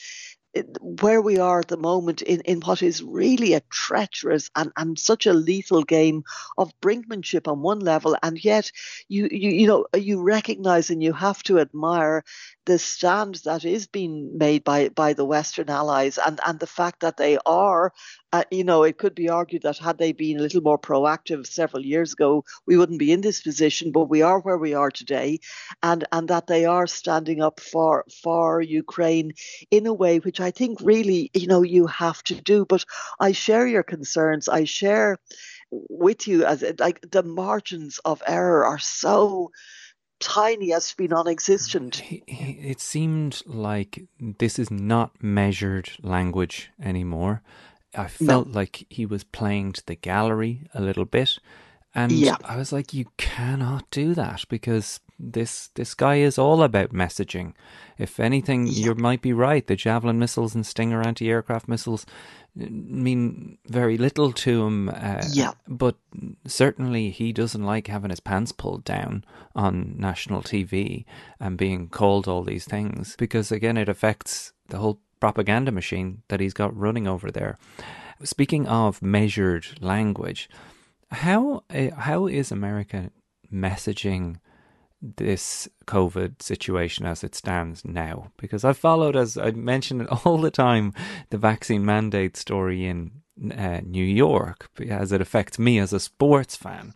where 0.80 1.22
we 1.22 1.38
are 1.38 1.60
at 1.60 1.68
the 1.68 1.78
moment 1.78 2.22
in, 2.22 2.41
in 2.41 2.60
what 2.62 2.82
is 2.82 3.04
really 3.04 3.54
a 3.54 3.62
treacherous 3.72 4.50
and, 4.56 4.72
and 4.78 4.98
such 4.98 5.26
a 5.26 5.34
lethal 5.34 5.84
game 5.84 6.24
of 6.58 6.72
brinkmanship 6.82 7.48
on 7.48 7.62
one 7.62 7.80
level 7.80 8.15
and 8.24 8.44
yet 8.44 8.72
you, 9.08 9.28
you 9.32 9.50
you 9.50 9.68
know 9.68 9.86
you 9.96 10.22
recognize 10.22 10.89
and 10.89 11.04
you 11.04 11.13
have 11.13 11.41
to 11.44 11.60
admire 11.60 12.24
the 12.65 12.80
stand 12.80 13.36
that 13.46 13.65
is 13.65 13.88
being 13.88 14.38
made 14.38 14.63
by 14.63 14.89
by 14.89 15.13
the 15.13 15.26
Western 15.26 15.70
allies 15.70 16.18
and 16.18 16.39
and 16.46 16.60
the 16.60 16.68
fact 16.68 17.02
that 17.02 17.18
they 17.18 17.38
are 17.46 17.91
uh, 18.36 18.44
you 18.52 18.65
know, 18.65 18.84
it 18.84 18.98
could 18.98 19.15
be 19.15 19.30
argued 19.30 19.62
that 19.62 19.78
had 19.78 19.98
they 19.98 20.12
been 20.12 20.38
a 20.38 20.41
little 20.41 20.60
more 20.60 20.78
proactive 20.78 21.48
several 21.48 21.86
years 21.86 22.12
ago, 22.12 22.44
we 22.68 22.76
wouldn't 22.76 23.00
be 23.00 23.13
in 23.13 23.22
this 23.22 23.41
position. 23.41 23.94
But 23.94 24.10
we 24.10 24.22
are 24.24 24.41
where 24.41 24.58
we 24.58 24.74
are 24.74 24.91
today, 24.91 25.39
and 25.82 26.04
and 26.12 26.28
that 26.28 26.48
they 26.48 26.65
are 26.65 26.86
standing 26.86 27.41
up 27.41 27.62
for 27.62 28.04
for 28.22 28.60
Ukraine 28.62 29.32
in 29.72 29.86
a 29.86 29.94
way 29.94 30.20
which 30.20 30.41
I 30.45 30.51
think 30.51 30.79
really, 30.81 31.31
you 31.34 31.47
know, 31.47 31.63
you 31.63 31.88
have 31.88 32.23
to 32.25 32.36
do. 32.36 32.65
But 32.65 32.86
I 33.19 33.31
share 33.31 33.65
your 33.65 33.84
concerns. 33.84 34.47
I 34.47 34.65
share 34.65 35.17
with 35.71 36.27
you 36.27 36.45
as 36.45 36.63
like 36.79 36.99
the 37.12 37.23
margins 37.23 37.99
of 38.05 38.21
error 38.27 38.63
are 38.65 38.79
so 38.79 39.51
tiny 40.19 40.71
as 40.71 40.89
to 40.89 40.97
be 40.97 41.08
non-existent. 41.08 42.01
It 42.27 42.79
seemed 42.79 43.41
like 43.45 44.03
this 44.19 44.60
is 44.60 44.69
not 44.69 45.12
measured 45.21 45.89
language 46.01 46.69
anymore. 46.81 47.41
I 47.95 48.08
felt 48.08 48.47
no. 48.47 48.53
like 48.53 48.86
he 48.89 49.05
was 49.05 49.23
playing 49.23 49.73
to 49.73 49.86
the 49.86 49.95
gallery 49.95 50.67
a 50.73 50.81
little 50.81 51.05
bit. 51.05 51.39
And 51.95 52.12
yeah. 52.12 52.36
I 52.43 52.58
was 52.58 52.73
like, 52.73 52.93
you 52.93 53.05
cannot 53.17 53.89
do 53.89 54.13
that 54.13 54.43
because 54.49 54.99
this 55.17 55.69
this 55.75 55.93
guy 55.93 56.15
is 56.15 56.38
all 56.38 56.62
about 56.62 56.91
messaging. 56.91 57.53
If 57.97 58.19
anything, 58.19 58.67
yeah. 58.67 58.88
you 58.88 58.95
might 58.95 59.21
be 59.21 59.31
right. 59.31 59.65
The 59.65 59.77
Javelin 59.77 60.19
missiles 60.19 60.53
and 60.53 60.65
Stinger 60.65 61.01
anti-aircraft 61.01 61.69
missiles 61.69 62.05
mean 62.53 63.58
very 63.67 63.97
little 63.97 64.34
to 64.34 64.65
him. 64.65 64.89
Uh, 64.89 65.23
yeah. 65.31 65.53
But 65.69 65.95
certainly 66.45 67.12
he 67.12 67.31
doesn't 67.31 67.63
like 67.63 67.88
having 67.88 68.10
his 68.10 68.19
pants 68.19 68.51
pulled 68.51 68.84
down 68.84 69.23
on 69.55 69.95
national 69.97 70.41
TV 70.41 71.05
and 71.39 71.58
being 71.58 71.88
called 71.88 72.27
all 72.27 72.43
these 72.43 72.65
things 72.65 73.15
because, 73.17 73.51
again, 73.51 73.77
it 73.77 73.89
affects 73.89 74.51
the 74.67 74.77
whole 74.77 74.99
propaganda 75.21 75.71
machine 75.71 76.23
that 76.27 76.41
he's 76.41 76.53
got 76.53 76.75
running 76.75 77.08
over 77.08 77.31
there. 77.31 77.58
Speaking 78.23 78.67
of 78.67 79.01
measured 79.01 79.81
language, 79.81 80.49
how 81.15 81.63
uh, 81.73 81.95
how 81.97 82.28
is 82.28 82.51
America 82.51 83.12
messaging 83.51 84.38
this 85.01 85.67
COVID 85.86 86.41
situation 86.41 87.06
as 87.06 87.23
it 87.23 87.36
stands 87.36 87.86
now? 87.86 88.32
Because 88.38 88.63
I've 88.63 88.78
followed, 88.78 89.15
as 89.15 89.38
I 89.38 89.51
mentioned 89.51 90.08
all 90.25 90.38
the 90.38 90.51
time, 90.51 90.93
the 91.30 91.38
vaccine 91.38 91.86
mandate 91.86 92.38
story 92.38 92.86
in 92.86 93.12
uh, 93.56 93.82
New 93.84 94.04
York 94.04 94.69
as 94.89 95.12
it 95.12 95.21
affects 95.21 95.60
me 95.60 95.80
as 95.80 95.93
a 95.93 95.99
sports 95.99 96.56
fan. 96.56 96.93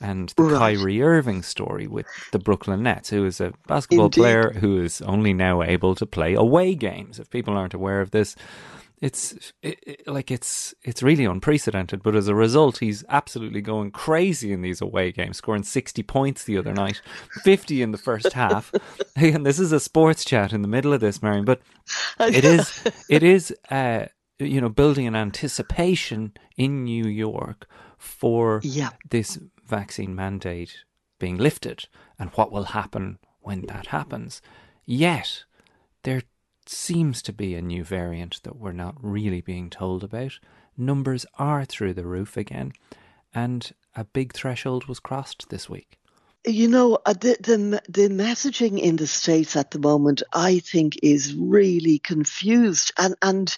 And 0.00 0.30
the 0.30 0.42
right. 0.42 0.76
Kyrie 0.76 1.00
Irving 1.00 1.42
story 1.42 1.86
with 1.86 2.06
the 2.32 2.40
Brooklyn 2.40 2.82
Nets, 2.82 3.10
who 3.10 3.24
is 3.24 3.40
a 3.40 3.52
basketball 3.68 4.06
Indeed. 4.06 4.20
player 4.20 4.50
who 4.50 4.82
is 4.82 5.00
only 5.02 5.32
now 5.32 5.62
able 5.62 5.94
to 5.94 6.06
play 6.06 6.34
away 6.34 6.74
games. 6.74 7.20
If 7.20 7.30
people 7.30 7.56
aren't 7.56 7.72
aware 7.72 8.00
of 8.00 8.10
this, 8.10 8.34
it's 9.02 9.52
it, 9.62 9.80
it, 9.84 10.06
like 10.06 10.30
it's 10.30 10.74
it's 10.84 11.02
really 11.02 11.24
unprecedented. 11.24 12.04
But 12.04 12.14
as 12.14 12.28
a 12.28 12.36
result, 12.36 12.78
he's 12.78 13.04
absolutely 13.08 13.60
going 13.60 13.90
crazy 13.90 14.52
in 14.52 14.62
these 14.62 14.80
away 14.80 15.10
games, 15.10 15.38
scoring 15.38 15.64
sixty 15.64 16.04
points 16.04 16.44
the 16.44 16.56
other 16.56 16.72
night, 16.72 17.02
fifty 17.42 17.82
in 17.82 17.90
the 17.90 17.98
first 17.98 18.32
half. 18.32 18.72
and 19.16 19.44
this 19.44 19.58
is 19.58 19.72
a 19.72 19.80
sports 19.80 20.24
chat 20.24 20.52
in 20.52 20.62
the 20.62 20.68
middle 20.68 20.92
of 20.92 21.00
this, 21.00 21.20
Marion, 21.20 21.44
but 21.44 21.60
it 22.20 22.44
is 22.44 22.84
it 23.08 23.24
is 23.24 23.52
uh, 23.70 24.06
you 24.38 24.60
know 24.60 24.68
building 24.68 25.08
an 25.08 25.16
anticipation 25.16 26.32
in 26.56 26.84
New 26.84 27.06
York 27.06 27.66
for 27.98 28.60
yeah. 28.62 28.90
this 29.10 29.36
vaccine 29.66 30.14
mandate 30.14 30.84
being 31.18 31.36
lifted 31.36 31.88
and 32.20 32.30
what 32.30 32.52
will 32.52 32.66
happen 32.66 33.18
when 33.40 33.62
that 33.62 33.88
happens. 33.88 34.40
Yet 34.84 35.44
there 36.04 36.22
seems 36.72 37.22
to 37.22 37.32
be 37.32 37.54
a 37.54 37.62
new 37.62 37.84
variant 37.84 38.42
that 38.42 38.56
we're 38.56 38.72
not 38.72 38.96
really 39.00 39.40
being 39.40 39.70
told 39.70 40.02
about. 40.02 40.38
Numbers 40.76 41.26
are 41.38 41.64
through 41.64 41.94
the 41.94 42.06
roof 42.06 42.36
again, 42.36 42.72
and 43.34 43.72
a 43.94 44.04
big 44.04 44.32
threshold 44.32 44.86
was 44.86 45.00
crossed 45.00 45.48
this 45.50 45.68
week. 45.68 45.98
You 46.44 46.66
know, 46.66 46.98
uh, 47.06 47.12
the, 47.12 47.36
the, 47.40 47.82
the 47.88 48.08
messaging 48.08 48.80
in 48.80 48.96
the 48.96 49.06
states 49.06 49.54
at 49.54 49.70
the 49.70 49.78
moment, 49.78 50.24
I 50.32 50.58
think, 50.58 50.98
is 51.00 51.34
really 51.34 52.00
confused, 52.00 52.90
and 52.98 53.14
and 53.22 53.56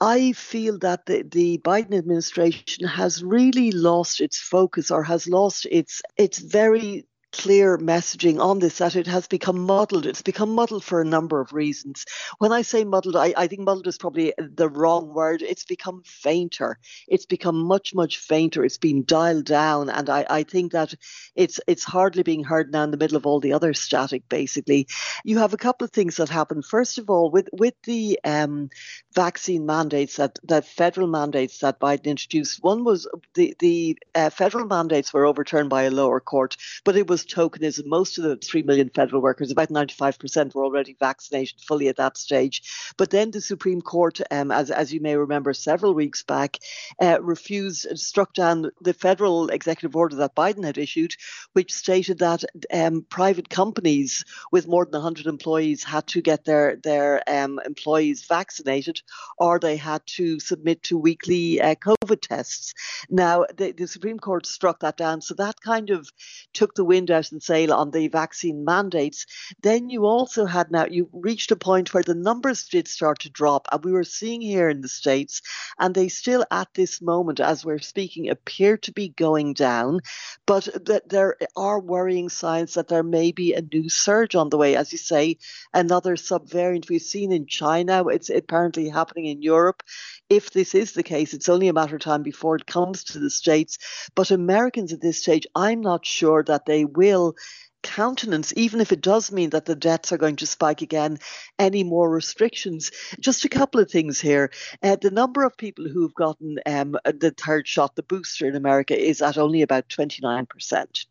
I 0.00 0.32
feel 0.32 0.78
that 0.78 1.06
the, 1.06 1.22
the 1.22 1.58
Biden 1.58 1.94
administration 1.94 2.86
has 2.86 3.24
really 3.24 3.72
lost 3.72 4.20
its 4.20 4.38
focus 4.38 4.90
or 4.90 5.02
has 5.02 5.28
lost 5.28 5.66
its 5.70 6.02
its 6.16 6.38
very 6.38 7.04
clear 7.32 7.78
messaging 7.78 8.40
on 8.40 8.58
this 8.58 8.78
that 8.78 8.96
it 8.96 9.06
has 9.06 9.26
become 9.26 9.60
muddled. 9.60 10.06
It's 10.06 10.22
become 10.22 10.54
muddled 10.54 10.84
for 10.84 11.00
a 11.00 11.04
number 11.04 11.40
of 11.40 11.52
reasons. 11.52 12.04
When 12.38 12.52
I 12.52 12.62
say 12.62 12.84
muddled, 12.84 13.16
I, 13.16 13.32
I 13.36 13.46
think 13.46 13.62
muddled 13.62 13.86
is 13.86 13.98
probably 13.98 14.32
the 14.38 14.68
wrong 14.68 15.14
word. 15.14 15.42
It's 15.42 15.64
become 15.64 16.02
fainter. 16.04 16.78
It's 17.08 17.26
become 17.26 17.56
much, 17.56 17.94
much 17.94 18.18
fainter. 18.18 18.64
It's 18.64 18.78
been 18.78 19.04
dialed 19.04 19.44
down. 19.44 19.90
And 19.90 20.08
I, 20.10 20.26
I 20.28 20.42
think 20.42 20.72
that 20.72 20.94
it's 21.34 21.60
it's 21.66 21.84
hardly 21.84 22.22
being 22.22 22.44
heard 22.44 22.72
now 22.72 22.84
in 22.84 22.90
the 22.90 22.96
middle 22.96 23.16
of 23.16 23.26
all 23.26 23.40
the 23.40 23.52
other 23.52 23.74
static, 23.74 24.28
basically. 24.28 24.88
You 25.24 25.38
have 25.38 25.54
a 25.54 25.58
couple 25.58 25.84
of 25.84 25.92
things 25.92 26.16
that 26.16 26.28
happen. 26.28 26.62
First 26.62 26.98
of 26.98 27.10
all, 27.10 27.30
with 27.30 27.48
with 27.52 27.74
the 27.84 28.18
um, 28.24 28.70
vaccine 29.14 29.66
mandates 29.66 30.16
that, 30.16 30.38
that 30.44 30.66
federal 30.66 31.06
mandates 31.06 31.58
that 31.58 31.80
Biden 31.80 32.04
introduced, 32.04 32.62
one 32.62 32.84
was 32.84 33.08
the, 33.34 33.54
the 33.58 33.98
uh, 34.14 34.30
federal 34.30 34.66
mandates 34.66 35.12
were 35.12 35.26
overturned 35.26 35.70
by 35.70 35.82
a 35.84 35.90
lower 35.90 36.20
court, 36.20 36.56
but 36.84 36.96
it 36.96 37.08
was 37.08 37.19
was 37.20 37.50
tokenism. 37.50 37.86
Most 37.86 38.18
of 38.18 38.24
the 38.24 38.36
3 38.36 38.62
million 38.62 38.88
federal 38.88 39.22
workers, 39.22 39.50
about 39.50 39.68
95%, 39.68 40.54
were 40.54 40.64
already 40.64 40.96
vaccinated 40.98 41.60
fully 41.60 41.88
at 41.88 41.96
that 41.96 42.16
stage. 42.16 42.62
But 42.96 43.10
then 43.10 43.30
the 43.30 43.40
Supreme 43.40 43.82
Court, 43.82 44.20
um, 44.30 44.50
as, 44.50 44.70
as 44.70 44.92
you 44.92 45.00
may 45.00 45.16
remember, 45.16 45.52
several 45.52 45.94
weeks 45.94 46.22
back, 46.22 46.58
uh, 47.00 47.18
refused, 47.20 47.98
struck 47.98 48.34
down 48.34 48.70
the 48.80 48.94
federal 48.94 49.48
executive 49.48 49.96
order 49.96 50.16
that 50.16 50.34
Biden 50.34 50.64
had 50.64 50.78
issued, 50.78 51.14
which 51.52 51.72
stated 51.72 52.18
that 52.18 52.44
um, 52.72 53.04
private 53.08 53.48
companies 53.48 54.24
with 54.52 54.68
more 54.68 54.84
than 54.84 54.92
100 54.92 55.26
employees 55.26 55.84
had 55.84 56.06
to 56.08 56.22
get 56.22 56.44
their, 56.44 56.76
their 56.82 57.22
um, 57.28 57.60
employees 57.64 58.24
vaccinated 58.26 59.02
or 59.38 59.58
they 59.58 59.76
had 59.76 60.02
to 60.06 60.40
submit 60.40 60.82
to 60.84 60.98
weekly 60.98 61.60
uh, 61.60 61.74
COVID 61.74 62.20
tests. 62.20 62.74
Now, 63.08 63.44
the, 63.56 63.72
the 63.72 63.86
Supreme 63.86 64.18
Court 64.18 64.46
struck 64.46 64.80
that 64.80 64.96
down. 64.96 65.20
So 65.20 65.34
that 65.34 65.60
kind 65.60 65.90
of 65.90 66.08
took 66.52 66.74
the 66.74 66.84
wind 66.84 67.09
out 67.10 67.32
and 67.32 67.42
sail 67.42 67.72
on 67.72 67.90
the 67.90 68.08
vaccine 68.08 68.64
mandates, 68.64 69.26
then 69.62 69.90
you 69.90 70.06
also 70.06 70.46
had 70.46 70.70
now, 70.70 70.86
you 70.86 71.08
reached 71.12 71.50
a 71.50 71.56
point 71.56 71.92
where 71.92 72.02
the 72.02 72.14
numbers 72.14 72.68
did 72.68 72.88
start 72.88 73.20
to 73.20 73.30
drop. 73.30 73.66
And 73.72 73.84
we 73.84 73.92
were 73.92 74.04
seeing 74.04 74.40
here 74.40 74.68
in 74.68 74.80
the 74.80 74.88
States, 74.88 75.42
and 75.78 75.94
they 75.94 76.08
still 76.08 76.44
at 76.50 76.68
this 76.74 77.00
moment, 77.00 77.40
as 77.40 77.64
we're 77.64 77.78
speaking, 77.78 78.28
appear 78.28 78.76
to 78.78 78.92
be 78.92 79.08
going 79.08 79.54
down. 79.54 80.00
But 80.46 80.68
that 80.86 81.08
there 81.08 81.36
are 81.56 81.80
worrying 81.80 82.28
signs 82.28 82.74
that 82.74 82.88
there 82.88 83.02
may 83.02 83.32
be 83.32 83.54
a 83.54 83.62
new 83.62 83.88
surge 83.88 84.34
on 84.34 84.50
the 84.50 84.58
way. 84.58 84.76
As 84.76 84.92
you 84.92 84.98
say, 84.98 85.38
another 85.74 86.16
subvariant 86.16 86.88
we've 86.88 87.02
seen 87.02 87.32
in 87.32 87.46
China, 87.46 88.06
it's 88.08 88.30
apparently 88.30 88.88
happening 88.88 89.26
in 89.26 89.42
Europe 89.42 89.82
if 90.30 90.52
this 90.52 90.76
is 90.76 90.92
the 90.92 91.02
case, 91.02 91.34
it's 91.34 91.48
only 91.48 91.66
a 91.66 91.72
matter 91.72 91.96
of 91.96 92.02
time 92.02 92.22
before 92.22 92.54
it 92.54 92.64
comes 92.64 93.02
to 93.04 93.18
the 93.18 93.28
States. 93.28 93.78
But 94.14 94.30
Americans 94.30 94.92
at 94.92 95.00
this 95.00 95.20
stage, 95.20 95.46
I'm 95.56 95.80
not 95.80 96.06
sure 96.06 96.44
that 96.44 96.66
they 96.66 96.84
will 96.84 96.99
will 97.00 97.34
countenance, 97.82 98.52
even 98.56 98.80
if 98.80 98.92
it 98.92 99.00
does 99.00 99.32
mean 99.32 99.50
that 99.50 99.64
the 99.64 99.74
deaths 99.74 100.12
are 100.12 100.18
going 100.18 100.36
to 100.36 100.46
spike 100.46 100.82
again, 100.82 101.18
any 101.58 101.84
more 101.84 102.10
restrictions. 102.10 102.90
Just 103.18 103.44
a 103.44 103.48
couple 103.48 103.80
of 103.80 103.90
things 103.90 104.20
here. 104.20 104.50
Uh, 104.82 104.96
the 105.00 105.10
number 105.10 105.44
of 105.44 105.56
people 105.56 105.88
who've 105.88 106.14
gotten 106.14 106.58
um, 106.66 106.96
the 107.04 107.34
third 107.36 107.66
shot, 107.66 107.96
the 107.96 108.02
booster 108.02 108.48
in 108.48 108.56
America, 108.56 108.98
is 108.98 109.22
at 109.22 109.38
only 109.38 109.62
about 109.62 109.88
29% 109.88 111.04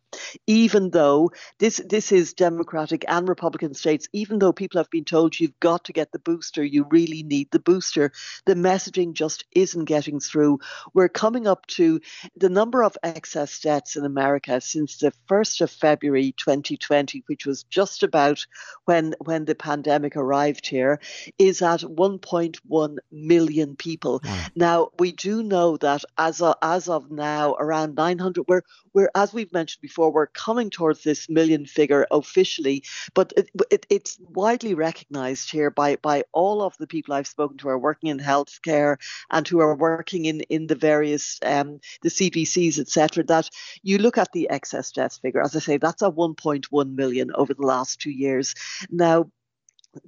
even 0.46 0.90
though 0.90 1.30
this 1.58 1.80
this 1.88 2.12
is 2.12 2.34
Democratic 2.34 3.04
and 3.08 3.28
Republican 3.28 3.74
states, 3.74 4.08
even 4.12 4.38
though 4.38 4.52
people 4.52 4.78
have 4.78 4.90
been 4.90 5.04
told 5.04 5.38
you've 5.38 5.58
got 5.60 5.84
to 5.84 5.92
get 5.92 6.12
the 6.12 6.18
booster, 6.18 6.64
you 6.64 6.86
really 6.90 7.22
need 7.22 7.50
the 7.50 7.60
booster, 7.60 8.12
the 8.46 8.54
messaging 8.54 9.12
just 9.12 9.44
isn't 9.52 9.84
getting 9.84 10.20
through. 10.20 10.58
We're 10.94 11.08
coming 11.08 11.46
up 11.46 11.66
to 11.78 12.00
the 12.36 12.48
number 12.48 12.82
of 12.82 12.96
excess 13.02 13.60
deaths 13.60 13.96
in 13.96 14.04
America 14.04 14.60
since 14.60 14.98
the 14.98 15.12
1st 15.28 15.60
of 15.62 15.70
February 15.70 16.34
2020, 16.62 17.24
which 17.26 17.46
was 17.46 17.64
just 17.64 18.02
about 18.02 18.46
when 18.84 19.14
when 19.20 19.44
the 19.44 19.54
pandemic 19.54 20.16
arrived 20.16 20.66
here, 20.66 21.00
is 21.38 21.62
at 21.62 21.80
1.1 21.80 22.98
million 23.10 23.76
people. 23.76 24.22
Now 24.54 24.90
we 24.98 25.12
do 25.12 25.42
know 25.42 25.76
that 25.78 26.04
as 26.18 26.40
of, 26.42 26.56
as 26.62 26.88
of 26.88 27.10
now, 27.10 27.54
around 27.58 27.94
900. 27.94 28.44
We're 28.48 28.62
we're 28.92 29.10
as 29.14 29.32
we've 29.32 29.52
mentioned 29.52 29.82
before 29.82 30.10
we're 30.10 30.26
coming 30.26 30.70
towards 30.70 31.02
this 31.02 31.28
million 31.28 31.66
figure 31.66 32.06
officially, 32.10 32.84
but 33.14 33.32
it, 33.36 33.50
it, 33.70 33.86
it's 33.88 34.18
widely 34.20 34.74
recognized 34.74 35.50
here 35.50 35.70
by, 35.70 35.96
by 35.96 36.24
all 36.32 36.62
of 36.62 36.76
the 36.78 36.86
people 36.86 37.14
I've 37.14 37.26
spoken 37.26 37.58
to 37.58 37.64
who 37.64 37.68
are 37.68 37.78
working 37.78 38.10
in 38.10 38.18
healthcare 38.18 38.96
and 39.30 39.46
who 39.46 39.60
are 39.60 39.74
working 39.74 40.24
in, 40.24 40.40
in 40.42 40.66
the 40.66 40.74
various, 40.74 41.38
um, 41.42 41.80
the 42.02 42.08
CPCs, 42.08 42.78
etc., 42.78 43.24
that 43.24 43.50
you 43.82 43.98
look 43.98 44.18
at 44.18 44.32
the 44.32 44.50
excess 44.50 44.92
deaths 44.92 45.18
figure, 45.18 45.42
as 45.42 45.54
I 45.54 45.60
say, 45.60 45.76
that's 45.76 46.02
a 46.02 46.10
1.1 46.10 46.49
million 46.96 47.30
over 47.34 47.54
the 47.54 47.66
last 47.66 48.00
two 48.00 48.10
years. 48.10 48.54
Now, 48.90 49.30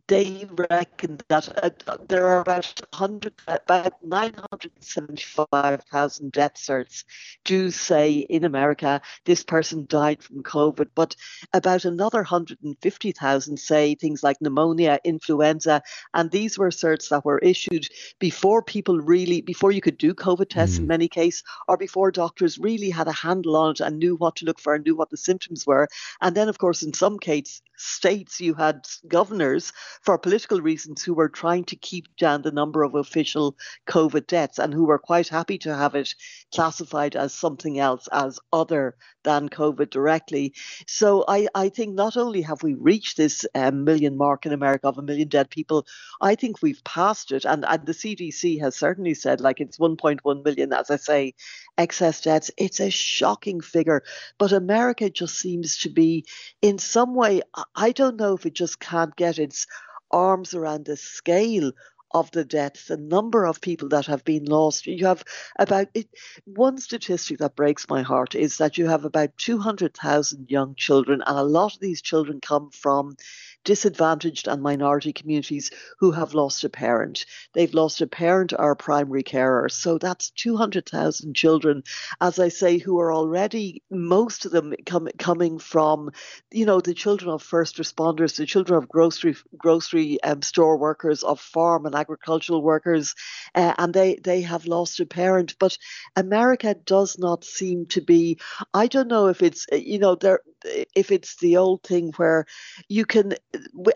they 0.07 0.47
reckon 0.71 1.19
that 1.29 1.83
uh, 1.89 1.97
there 2.09 2.27
are 2.27 2.41
about 2.41 2.81
100, 2.91 3.33
about 3.49 3.95
975,000 4.05 6.33
death 6.33 6.55
certs 6.55 7.03
do 7.45 7.71
say 7.71 8.13
in 8.13 8.45
America 8.45 9.03
this 9.25 9.43
person 9.43 9.85
died 9.89 10.23
from 10.23 10.45
COVID, 10.45 10.91
but 10.95 11.17
about 11.53 11.85
another 11.85 12.19
150,000 12.19 13.57
say 13.57 13.97
things 13.97 14.23
like 14.23 14.41
pneumonia, 14.41 15.01
influenza, 15.05 15.83
and 16.15 16.31
these 16.31 16.57
were 16.59 16.71
certs 16.71 17.09
that 17.09 17.25
were 17.25 17.41
issued 17.41 17.89
before 18.21 18.63
people 18.63 19.01
really, 19.01 19.41
before 19.41 19.73
you 19.73 19.81
could 19.81 19.99
do 19.99 20.15
COVID 20.15 20.49
tests 20.49 20.77
mm. 20.77 20.81
in 20.81 20.87
many 20.87 21.09
cases, 21.09 21.43
or 21.67 21.77
before 21.77 22.13
doctors 22.13 22.57
really 22.59 22.91
had 22.91 23.09
a 23.09 23.13
handle 23.13 23.57
on 23.57 23.73
it 23.73 23.81
and 23.81 23.99
knew 23.99 24.15
what 24.15 24.37
to 24.37 24.45
look 24.45 24.61
for 24.61 24.75
and 24.75 24.85
knew 24.85 24.95
what 24.95 25.11
the 25.11 25.17
symptoms 25.17 25.67
were. 25.67 25.89
And 26.21 26.37
then, 26.37 26.49
of 26.49 26.59
course, 26.59 26.83
in 26.83 26.93
some 26.93 27.19
cases, 27.19 27.63
states 27.77 28.41
you 28.41 28.55
had 28.55 28.87
governors 29.09 29.72
for 30.03 30.19
political 30.19 30.61
reasons 30.61 31.03
who 31.03 31.15
were 31.15 31.29
trying 31.29 31.65
to 31.65 31.77
keep 31.77 32.15
down 32.17 32.43
the 32.43 32.53
number 32.53 32.83
of 32.83 32.95
official 32.95 33.57
COVID 33.87 34.27
deaths 34.27 34.59
and 34.59 34.73
who 34.73 34.85
were 34.85 34.99
quite 34.99 35.29
happy 35.29 35.59
to 35.59 35.75
have 35.75 35.95
it 35.95 36.15
classified 36.55 37.17
as 37.17 37.35
something 37.35 37.79
else, 37.79 38.09
as 38.13 38.39
other 38.53 38.97
than 39.25 39.49
COVID 39.49 39.91
directly. 39.91 40.55
So 40.87 41.25
I, 41.29 41.49
I 41.55 41.69
think 41.69 41.95
not 41.95 42.17
only 42.17 42.43
have 42.43 42.63
we 42.63 42.75
reached 42.75 43.17
this 43.17 43.45
um, 43.55 43.85
million 43.85 44.17
mark 44.17 44.47
in 44.47 44.53
America 44.53 44.89
of 44.89 44.99
a 44.99 45.03
million 45.03 45.29
dead 45.29 45.51
people, 45.51 45.87
I 46.21 46.35
think 46.35 46.63
we've 46.63 46.83
passed 46.85 47.33
it. 47.33 47.45
And, 47.45 47.65
and 47.65 47.87
the 47.87 47.93
CDC 47.93 48.61
has 48.61 48.77
certainly 48.77 49.15
said, 49.15 49.41
like, 49.41 49.61
it's 49.61 49.79
1.1 49.79 50.45
million, 50.45 50.73
as 50.73 50.91
I 50.91 50.97
say, 50.97 51.35
excess 51.79 52.21
deaths. 52.21 52.51
It's 52.57 52.81
a 52.81 52.91
shocking 52.91 53.61
figure. 53.61 54.03
But 54.39 54.53
America 54.53 55.11
just 55.11 55.37
seems 55.37 55.79
to 55.79 55.91
be, 55.91 56.27
in 56.61 56.79
some 56.79 57.15
way, 57.15 57.43
I 57.75 57.93
don't 57.93 58.17
know 58.17 58.35
if 58.35 58.47
it 58.47 58.55
just 58.55 58.81
can't 58.81 59.15
get 59.17 59.39
its 59.39 59.67
arms 60.11 60.55
around 60.55 60.85
the 60.87 60.97
scale 60.97 61.73
of 62.15 62.31
the 62.33 62.45
deaths, 62.45 62.89
the 62.89 62.97
number 62.99 63.47
of 63.47 63.63
people 63.63 63.89
that 63.89 64.05
have 64.05 64.23
been 64.25 64.45
lost. 64.45 64.87
You 64.87 65.07
have 65.07 65.25
about 65.59 65.89
it, 65.95 66.09
one 66.45 66.77
statistic 66.79 67.39
that 67.39 67.57
breaks 67.57 67.89
my 67.89 68.03
heart 68.03 68.35
is 68.35 68.59
that 68.59 68.77
you 68.77 68.87
have 68.87 69.07
about 69.07 69.37
200,000 69.39 70.51
young 70.51 70.75
children, 70.75 71.23
and 71.27 71.39
a 71.39 71.43
lot 71.43 71.75
of 71.75 71.81
these 71.81 72.03
children 72.03 72.41
come 72.43 72.71
from 72.71 73.17
disadvantaged 73.65 74.49
and 74.49 74.63
minority 74.63 75.13
communities 75.13 75.71
who 75.99 76.11
have 76.11 76.35
lost 76.35 76.65
a 76.65 76.69
parent. 76.69 77.25
They've 77.53 77.73
lost 77.73 78.01
a 78.01 78.07
parent 78.07 78.53
or 78.59 78.73
a 78.73 78.77
primary 78.77 79.23
carer. 79.23 79.69
So 79.69 79.99
that's 79.99 80.31
200,000 80.31 81.35
children, 81.35 81.83
as 82.21 82.39
I 82.39 82.49
say, 82.49 82.79
who 82.79 82.99
are 83.01 83.13
already, 83.13 83.83
most 83.91 84.45
of 84.45 84.53
them 84.53 84.75
com- 84.87 85.09
coming 85.19 85.59
from, 85.59 86.11
you 86.51 86.67
know, 86.67 86.81
the 86.81 86.95
children 86.95 87.31
of 87.31 87.43
first 87.43 87.77
responders, 87.77 88.37
the 88.37 88.47
children 88.47 88.83
of 88.83 88.89
grocery 88.89 89.37
grocery 89.57 90.23
um, 90.23 90.43
store 90.43 90.77
workers, 90.77 91.23
of 91.23 91.41
farm 91.41 91.87
and 91.87 91.95
agricultural 91.95 92.63
workers, 92.63 93.15
uh, 93.55 93.75
and 93.79 93.95
they, 93.95 94.17
they 94.17 94.43
have 94.43 94.67
lost 94.67 95.01
a 95.01 95.07
parent. 95.07 95.55
But 95.59 95.79
America 96.17 96.75
does 96.75 97.19
not 97.19 97.45
seem 97.45 97.87
to 97.87 98.01
be, 98.01 98.39
I 98.75 98.87
don't 98.87 99.09
know 99.09 99.29
if 99.29 99.43
it's, 99.43 99.67
you 99.73 99.99
know, 99.99 100.15
there 100.15 100.41
if 100.65 101.11
it's 101.11 101.37
the 101.37 101.57
old 101.57 101.83
thing 101.83 102.13
where 102.17 102.47
you 102.89 103.05
can 103.05 103.35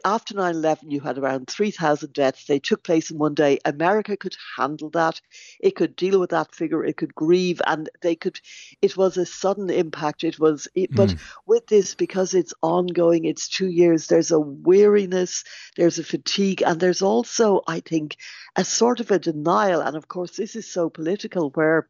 after 0.04 0.34
9-11 0.34 0.90
you 0.90 1.00
had 1.00 1.18
around 1.18 1.48
3000 1.48 2.12
deaths. 2.12 2.46
They 2.46 2.58
took 2.58 2.82
place 2.82 3.10
in 3.10 3.18
one 3.18 3.34
day. 3.34 3.58
America 3.64 4.16
could 4.16 4.36
handle 4.56 4.90
that. 4.90 5.20
It 5.60 5.76
could 5.76 5.96
deal 5.96 6.20
with 6.20 6.30
that 6.30 6.54
figure. 6.54 6.84
It 6.84 6.96
could 6.96 7.14
grieve 7.14 7.60
and 7.66 7.88
they 8.02 8.14
could 8.14 8.40
it 8.82 8.96
was 8.96 9.16
a 9.16 9.26
sudden 9.26 9.70
impact. 9.70 10.24
It 10.24 10.38
was 10.38 10.68
it, 10.74 10.92
mm. 10.92 10.96
but 10.96 11.12
hmm. 11.12 11.18
with 11.46 11.66
this 11.66 11.94
because 11.94 12.34
it's 12.34 12.54
ongoing 12.62 13.24
it's 13.24 13.48
two 13.48 13.68
years 13.68 14.06
there's 14.06 14.30
a 14.30 14.40
weariness 14.40 15.44
there's 15.76 15.98
a 15.98 16.04
fatigue 16.04 16.62
and 16.62 16.80
there's 16.80 17.02
also 17.02 17.62
i 17.66 17.80
think 17.80 18.16
a 18.56 18.64
sort 18.64 19.00
of 19.00 19.10
a 19.10 19.18
denial. 19.18 19.80
And 19.80 19.96
of 19.96 20.08
course 20.08 20.36
this 20.36 20.56
is 20.56 20.70
so 20.70 20.88
political 20.90 21.50
where 21.50 21.88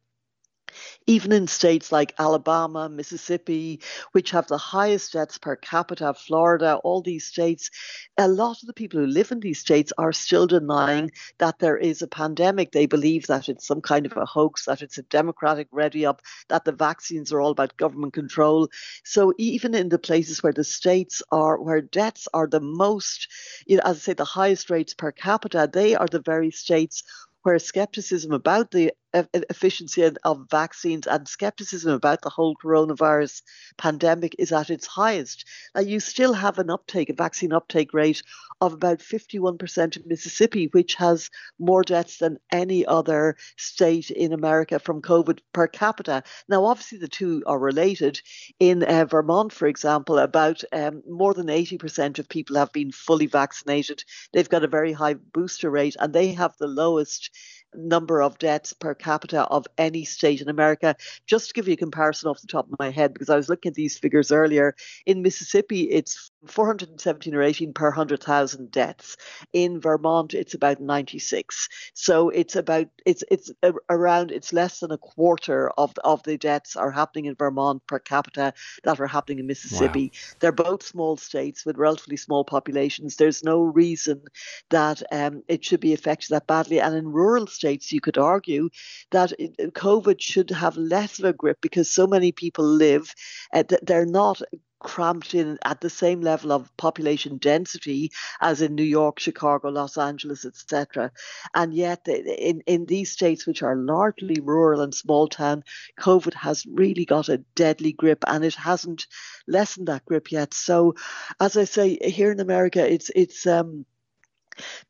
even 1.05 1.31
in 1.31 1.47
states 1.47 1.91
like 1.91 2.13
Alabama, 2.19 2.89
Mississippi, 2.89 3.81
which 4.11 4.31
have 4.31 4.47
the 4.47 4.57
highest 4.57 5.13
deaths 5.13 5.37
per 5.37 5.55
capita, 5.55 6.13
Florida, 6.13 6.79
all 6.83 7.01
these 7.01 7.25
states, 7.25 7.69
a 8.17 8.27
lot 8.27 8.61
of 8.61 8.67
the 8.67 8.73
people 8.73 8.99
who 8.99 9.07
live 9.07 9.31
in 9.31 9.39
these 9.39 9.59
states 9.59 9.93
are 9.97 10.11
still 10.11 10.47
denying 10.47 11.11
that 11.37 11.59
there 11.59 11.77
is 11.77 12.01
a 12.01 12.07
pandemic. 12.07 12.71
They 12.71 12.85
believe 12.85 13.27
that 13.27 13.49
it's 13.49 13.67
some 13.67 13.81
kind 13.81 14.05
of 14.05 14.17
a 14.17 14.25
hoax, 14.25 14.65
that 14.65 14.81
it's 14.81 14.97
a 14.97 15.03
democratic 15.03 15.67
ready 15.71 16.05
up, 16.05 16.21
that 16.49 16.65
the 16.65 16.71
vaccines 16.71 17.31
are 17.31 17.41
all 17.41 17.51
about 17.51 17.77
government 17.77 18.13
control. 18.13 18.69
So 19.03 19.33
even 19.37 19.73
in 19.73 19.89
the 19.89 19.99
places 19.99 20.43
where 20.43 20.53
the 20.53 20.63
states 20.63 21.21
are, 21.31 21.61
where 21.61 21.81
deaths 21.81 22.27
are 22.33 22.47
the 22.47 22.61
most, 22.61 23.27
you 23.65 23.77
know, 23.77 23.83
as 23.85 23.97
I 23.97 23.99
say, 23.99 24.13
the 24.13 24.25
highest 24.25 24.69
rates 24.69 24.93
per 24.93 25.11
capita, 25.11 25.69
they 25.71 25.95
are 25.95 26.07
the 26.07 26.21
very 26.21 26.51
states 26.51 27.03
where 27.43 27.59
skepticism 27.59 28.33
about 28.33 28.71
the 28.71 28.91
efficiency 29.33 30.03
of 30.03 30.47
vaccines 30.49 31.07
and 31.07 31.27
skepticism 31.27 31.91
about 31.91 32.21
the 32.21 32.29
whole 32.29 32.55
coronavirus 32.55 33.41
pandemic 33.77 34.35
is 34.39 34.51
at 34.51 34.69
its 34.69 34.87
highest. 34.87 35.45
Now, 35.75 35.81
you 35.81 35.99
still 35.99 36.33
have 36.33 36.59
an 36.59 36.69
uptake, 36.69 37.09
a 37.09 37.13
vaccine 37.13 37.53
uptake 37.53 37.93
rate 37.93 38.21
of 38.61 38.73
about 38.73 38.99
51% 38.99 39.97
in 39.97 40.03
Mississippi, 40.07 40.67
which 40.71 40.95
has 40.95 41.29
more 41.59 41.83
deaths 41.83 42.17
than 42.17 42.39
any 42.51 42.85
other 42.85 43.37
state 43.57 44.09
in 44.09 44.33
America 44.33 44.79
from 44.79 45.01
COVID 45.01 45.39
per 45.53 45.67
capita. 45.67 46.23
Now, 46.49 46.65
obviously, 46.65 46.97
the 46.97 47.07
two 47.07 47.43
are 47.45 47.59
related. 47.59 48.19
In 48.59 48.83
uh, 48.83 49.05
Vermont, 49.05 49.53
for 49.53 49.67
example, 49.67 50.17
about 50.17 50.63
um, 50.71 51.03
more 51.07 51.33
than 51.33 51.47
80% 51.47 52.19
of 52.19 52.29
people 52.29 52.55
have 52.55 52.71
been 52.71 52.91
fully 52.91 53.27
vaccinated. 53.27 54.03
They've 54.33 54.49
got 54.49 54.63
a 54.63 54.67
very 54.67 54.93
high 54.93 55.13
booster 55.15 55.69
rate 55.69 55.95
and 55.99 56.13
they 56.13 56.33
have 56.33 56.55
the 56.57 56.67
lowest 56.67 57.29
number 57.75 58.21
of 58.21 58.37
deaths 58.37 58.73
per 58.73 58.93
capita 58.93 59.43
of 59.43 59.67
any 59.77 60.03
state 60.05 60.41
in 60.41 60.49
America. 60.49 60.95
Just 61.25 61.47
to 61.47 61.53
give 61.53 61.67
you 61.67 61.73
a 61.73 61.77
comparison 61.77 62.29
off 62.29 62.41
the 62.41 62.47
top 62.47 62.71
of 62.71 62.79
my 62.79 62.89
head, 62.89 63.13
because 63.13 63.29
I 63.29 63.35
was 63.35 63.49
looking 63.49 63.69
at 63.69 63.75
these 63.75 63.97
figures 63.97 64.31
earlier, 64.31 64.75
in 65.05 65.21
Mississippi 65.21 65.83
it's 65.83 66.31
417 66.45 67.33
or 67.35 67.41
18 67.41 67.73
per 67.73 67.87
100,000 67.87 68.71
deaths. 68.71 69.17
In 69.53 69.79
Vermont, 69.79 70.33
it's 70.33 70.53
about 70.53 70.79
96. 70.79 71.69
So 71.93 72.29
it's 72.29 72.55
about 72.55 72.87
it's 73.05 73.23
it's 73.31 73.51
around 73.89 74.31
it's 74.31 74.53
less 74.53 74.79
than 74.79 74.91
a 74.91 74.97
quarter 74.97 75.69
of 75.77 75.93
of 76.03 76.23
the 76.23 76.37
deaths 76.37 76.75
are 76.75 76.91
happening 76.91 77.25
in 77.25 77.35
Vermont 77.35 77.85
per 77.87 77.99
capita 77.99 78.53
that 78.83 78.99
are 78.99 79.07
happening 79.07 79.39
in 79.39 79.47
Mississippi. 79.47 80.11
Wow. 80.13 80.35
They're 80.39 80.51
both 80.51 80.83
small 80.83 81.17
states 81.17 81.65
with 81.65 81.77
relatively 81.77 82.17
small 82.17 82.43
populations. 82.43 83.15
There's 83.15 83.43
no 83.43 83.61
reason 83.61 84.21
that 84.69 85.01
um, 85.11 85.43
it 85.47 85.65
should 85.65 85.79
be 85.79 85.93
affected 85.93 86.29
that 86.29 86.47
badly. 86.47 86.79
And 86.79 86.95
in 86.95 87.11
rural 87.11 87.47
states, 87.47 87.91
you 87.91 88.01
could 88.01 88.17
argue 88.17 88.69
that 89.11 89.33
COVID 89.59 90.21
should 90.21 90.49
have 90.51 90.77
less 90.77 91.19
of 91.19 91.25
a 91.25 91.33
grip 91.33 91.59
because 91.61 91.89
so 91.89 92.07
many 92.07 92.31
people 92.31 92.65
live. 92.65 93.13
Uh, 93.53 93.63
they're 93.83 94.05
not 94.05 94.41
cramped 94.79 95.33
in 95.33 95.57
at 95.63 95.81
the 95.81 95.89
same 95.89 96.21
level 96.21 96.51
of 96.51 96.75
population 96.77 97.37
density 97.37 98.11
as 98.41 98.61
in 98.61 98.75
New 98.75 98.83
York, 98.83 99.19
Chicago, 99.19 99.69
Los 99.69 99.97
Angeles, 99.97 100.45
etc. 100.45 101.11
And 101.53 101.73
yet, 101.73 102.07
in, 102.07 102.61
in 102.67 102.85
these 102.85 103.11
states, 103.11 103.47
which 103.47 103.63
are 103.63 103.75
largely 103.75 104.39
rural 104.41 104.81
and 104.81 104.93
small 104.93 105.27
town, 105.27 105.63
COVID 105.99 106.33
has 106.33 106.65
really 106.65 107.05
got 107.05 107.29
a 107.29 107.39
deadly 107.55 107.93
grip 107.93 108.23
and 108.27 108.43
it 108.45 108.55
hasn't 108.55 109.07
lessened 109.47 109.87
that 109.87 110.05
grip 110.05 110.31
yet. 110.31 110.53
So, 110.53 110.95
as 111.39 111.57
I 111.57 111.63
say, 111.63 111.97
here 112.01 112.31
in 112.31 112.39
America, 112.39 112.85
it's, 112.91 113.11
it's, 113.15 113.47
um, 113.47 113.85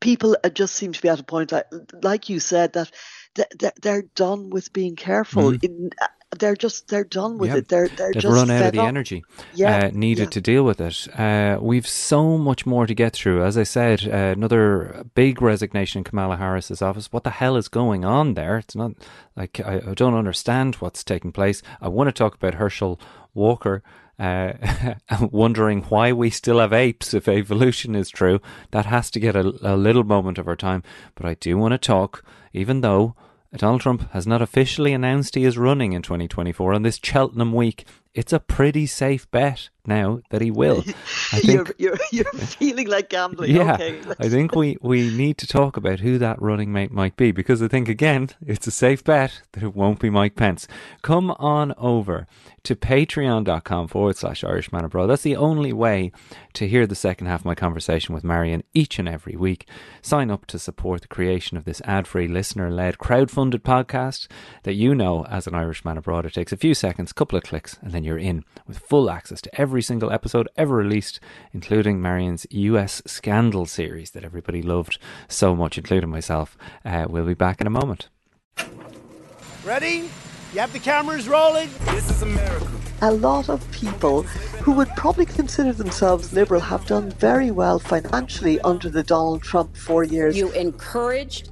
people 0.00 0.36
just 0.54 0.74
seem 0.74 0.92
to 0.92 1.02
be 1.02 1.08
at 1.08 1.20
a 1.20 1.24
point 1.24 1.52
like, 1.52 1.66
like 2.02 2.28
you 2.28 2.40
said 2.40 2.72
that 2.72 2.90
they're 3.82 4.02
done 4.14 4.50
with 4.50 4.72
being 4.72 4.96
careful. 4.96 5.52
Mm. 5.52 5.64
In, 5.64 5.90
they're 6.38 6.56
just 6.56 6.88
they're 6.88 7.04
done 7.04 7.38
with 7.38 7.54
it. 7.54 7.68
They're 7.68 7.88
they're 7.88 8.12
They've 8.12 8.22
just 8.22 8.34
run 8.34 8.50
out 8.50 8.66
of 8.66 8.72
the 8.72 8.80
up. 8.80 8.88
energy 8.88 9.24
yeah, 9.54 9.86
uh, 9.86 9.90
needed 9.92 10.24
yeah. 10.24 10.30
to 10.30 10.40
deal 10.40 10.64
with 10.64 10.80
it. 10.80 11.08
Uh, 11.18 11.58
we've 11.60 11.86
so 11.86 12.38
much 12.38 12.66
more 12.66 12.86
to 12.86 12.94
get 12.94 13.12
through. 13.14 13.44
As 13.44 13.58
I 13.58 13.62
said, 13.64 14.06
uh, 14.06 14.32
another 14.36 15.04
big 15.14 15.42
resignation 15.42 16.00
in 16.00 16.04
Kamala 16.04 16.36
Harris's 16.36 16.82
office. 16.82 17.12
What 17.12 17.24
the 17.24 17.30
hell 17.30 17.56
is 17.56 17.68
going 17.68 18.04
on 18.04 18.34
there? 18.34 18.58
It's 18.58 18.76
not 18.76 18.92
like 19.36 19.60
I, 19.60 19.76
I 19.88 19.94
don't 19.94 20.14
understand 20.14 20.76
what's 20.76 21.04
taking 21.04 21.32
place. 21.32 21.62
I 21.80 21.88
want 21.88 22.08
to 22.08 22.12
talk 22.12 22.34
about 22.34 22.54
Herschel 22.54 23.00
Walker. 23.34 23.82
Uh, 24.18 24.52
wondering 25.30 25.82
why 25.82 26.12
we 26.12 26.28
still 26.28 26.58
have 26.58 26.72
apes 26.72 27.14
if 27.14 27.28
evolution 27.28 27.94
is 27.94 28.10
true. 28.10 28.40
That 28.72 28.86
has 28.86 29.12
to 29.12 29.20
get 29.20 29.36
a, 29.36 29.54
a 29.62 29.76
little 29.76 30.02
moment 30.02 30.38
of 30.38 30.48
our 30.48 30.56
time. 30.56 30.82
But 31.14 31.26
I 31.26 31.34
do 31.34 31.56
want 31.56 31.70
to 31.70 31.78
talk, 31.78 32.24
even 32.52 32.80
though 32.80 33.14
Donald 33.58 33.80
Trump 33.80 34.08
has 34.12 34.24
not 34.24 34.40
officially 34.40 34.92
announced 34.92 35.34
he 35.34 35.44
is 35.44 35.58
running 35.58 35.92
in 35.92 36.00
2024 36.00 36.74
on 36.74 36.82
this 36.82 37.00
Cheltenham 37.02 37.52
week. 37.52 37.84
It's 38.18 38.32
a 38.32 38.40
pretty 38.40 38.86
safe 38.86 39.30
bet 39.30 39.68
now 39.86 40.20
that 40.30 40.42
he 40.42 40.50
will. 40.50 40.78
I 41.32 41.38
think 41.38 41.72
you're, 41.78 41.94
you're, 42.12 42.24
you're 42.24 42.32
feeling 42.46 42.88
like 42.88 43.10
gambling. 43.10 43.54
Yeah, 43.54 43.74
okay, 43.74 44.00
I 44.18 44.28
think 44.28 44.56
we, 44.56 44.76
we 44.82 45.16
need 45.16 45.38
to 45.38 45.46
talk 45.46 45.76
about 45.76 46.00
who 46.00 46.18
that 46.18 46.42
running 46.42 46.72
mate 46.72 46.90
might 46.90 47.16
be 47.16 47.30
because 47.30 47.62
I 47.62 47.68
think 47.68 47.88
again 47.88 48.30
it's 48.44 48.66
a 48.66 48.72
safe 48.72 49.04
bet 49.04 49.42
that 49.52 49.62
it 49.62 49.76
won't 49.76 50.00
be 50.00 50.10
Mike 50.10 50.34
Pence. 50.34 50.66
Come 51.02 51.30
on 51.30 51.74
over 51.78 52.26
to 52.64 52.74
patreon.com 52.76 53.88
forward 53.88 54.16
slash 54.16 54.44
Irishman 54.44 54.84
Abroad. 54.84 55.06
That's 55.06 55.22
the 55.22 55.36
only 55.36 55.72
way 55.72 56.12
to 56.52 56.68
hear 56.68 56.86
the 56.86 56.94
second 56.94 57.28
half 57.28 57.40
of 57.40 57.46
my 57.46 57.54
conversation 57.54 58.14
with 58.14 58.24
Marion 58.24 58.62
each 58.74 58.98
and 58.98 59.08
every 59.08 59.36
week. 59.36 59.66
Sign 60.02 60.30
up 60.30 60.44
to 60.46 60.58
support 60.58 61.02
the 61.02 61.08
creation 61.08 61.56
of 61.56 61.64
this 61.64 61.80
ad 61.84 62.06
free, 62.06 62.28
listener 62.28 62.70
led, 62.70 62.98
crowd 62.98 63.30
funded 63.30 63.64
podcast 63.64 64.26
that 64.64 64.74
you 64.74 64.94
know 64.94 65.24
as 65.26 65.46
an 65.46 65.54
Irishman 65.54 65.96
Abroad. 65.96 66.26
It 66.26 66.34
takes 66.34 66.52
a 66.52 66.56
few 66.56 66.74
seconds, 66.74 67.12
couple 67.12 67.38
of 67.38 67.44
clicks, 67.44 67.78
and 67.80 67.92
then 67.92 68.04
you're 68.08 68.18
in 68.18 68.44
with 68.66 68.78
full 68.78 69.10
access 69.10 69.40
to 69.42 69.60
every 69.60 69.82
single 69.82 70.10
episode 70.10 70.48
ever 70.56 70.74
released, 70.74 71.20
including 71.52 72.00
Marion's 72.00 72.46
US 72.50 73.02
Scandal 73.06 73.66
series 73.66 74.10
that 74.12 74.24
everybody 74.24 74.62
loved 74.62 74.98
so 75.28 75.54
much, 75.54 75.78
including 75.78 76.10
myself. 76.10 76.56
Uh, 76.84 77.06
we'll 77.08 77.26
be 77.26 77.34
back 77.34 77.60
in 77.60 77.66
a 77.66 77.70
moment. 77.70 78.08
Ready? 79.64 80.08
You 80.54 80.60
have 80.60 80.72
the 80.72 80.78
cameras 80.78 81.28
rolling? 81.28 81.68
This 81.84 82.10
is 82.10 82.22
America. 82.22 82.66
A 83.02 83.12
lot 83.12 83.48
of 83.48 83.70
people 83.70 84.22
who 84.62 84.72
would 84.72 84.88
probably 84.96 85.26
consider 85.26 85.72
themselves 85.72 86.32
liberal 86.32 86.60
have 86.60 86.86
done 86.86 87.10
very 87.12 87.50
well 87.50 87.78
financially 87.78 88.58
under 88.62 88.88
the 88.88 89.02
Donald 89.02 89.42
Trump 89.42 89.76
four 89.76 90.02
years. 90.02 90.36
You 90.36 90.50
encouraged 90.52 91.50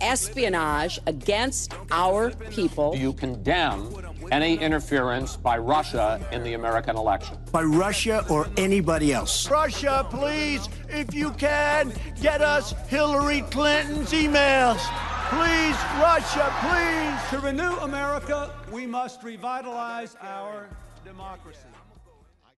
espionage 0.00 0.98
against 1.06 1.72
our 1.90 2.30
people. 2.50 2.94
You 2.96 3.12
condemn 3.12 3.94
any 4.32 4.56
interference 4.56 5.36
by 5.36 5.58
Russia 5.58 6.20
in 6.32 6.42
the 6.42 6.54
American 6.54 6.96
election. 6.96 7.36
By 7.52 7.62
Russia 7.62 8.24
or 8.30 8.48
anybody 8.56 9.12
else. 9.12 9.50
Russia, 9.50 10.06
please, 10.10 10.68
if 10.88 11.14
you 11.14 11.30
can, 11.32 11.92
get 12.20 12.40
us 12.40 12.74
Hillary 12.88 13.42
Clinton's 13.50 14.12
emails. 14.12 14.80
Please, 15.30 15.76
Russia, 16.00 16.52
please. 16.60 17.30
To 17.30 17.44
renew 17.44 17.76
America, 17.78 18.50
we 18.70 18.86
must 18.86 19.22
revitalize 19.22 20.16
our 20.20 20.68
democracy. 21.04 21.73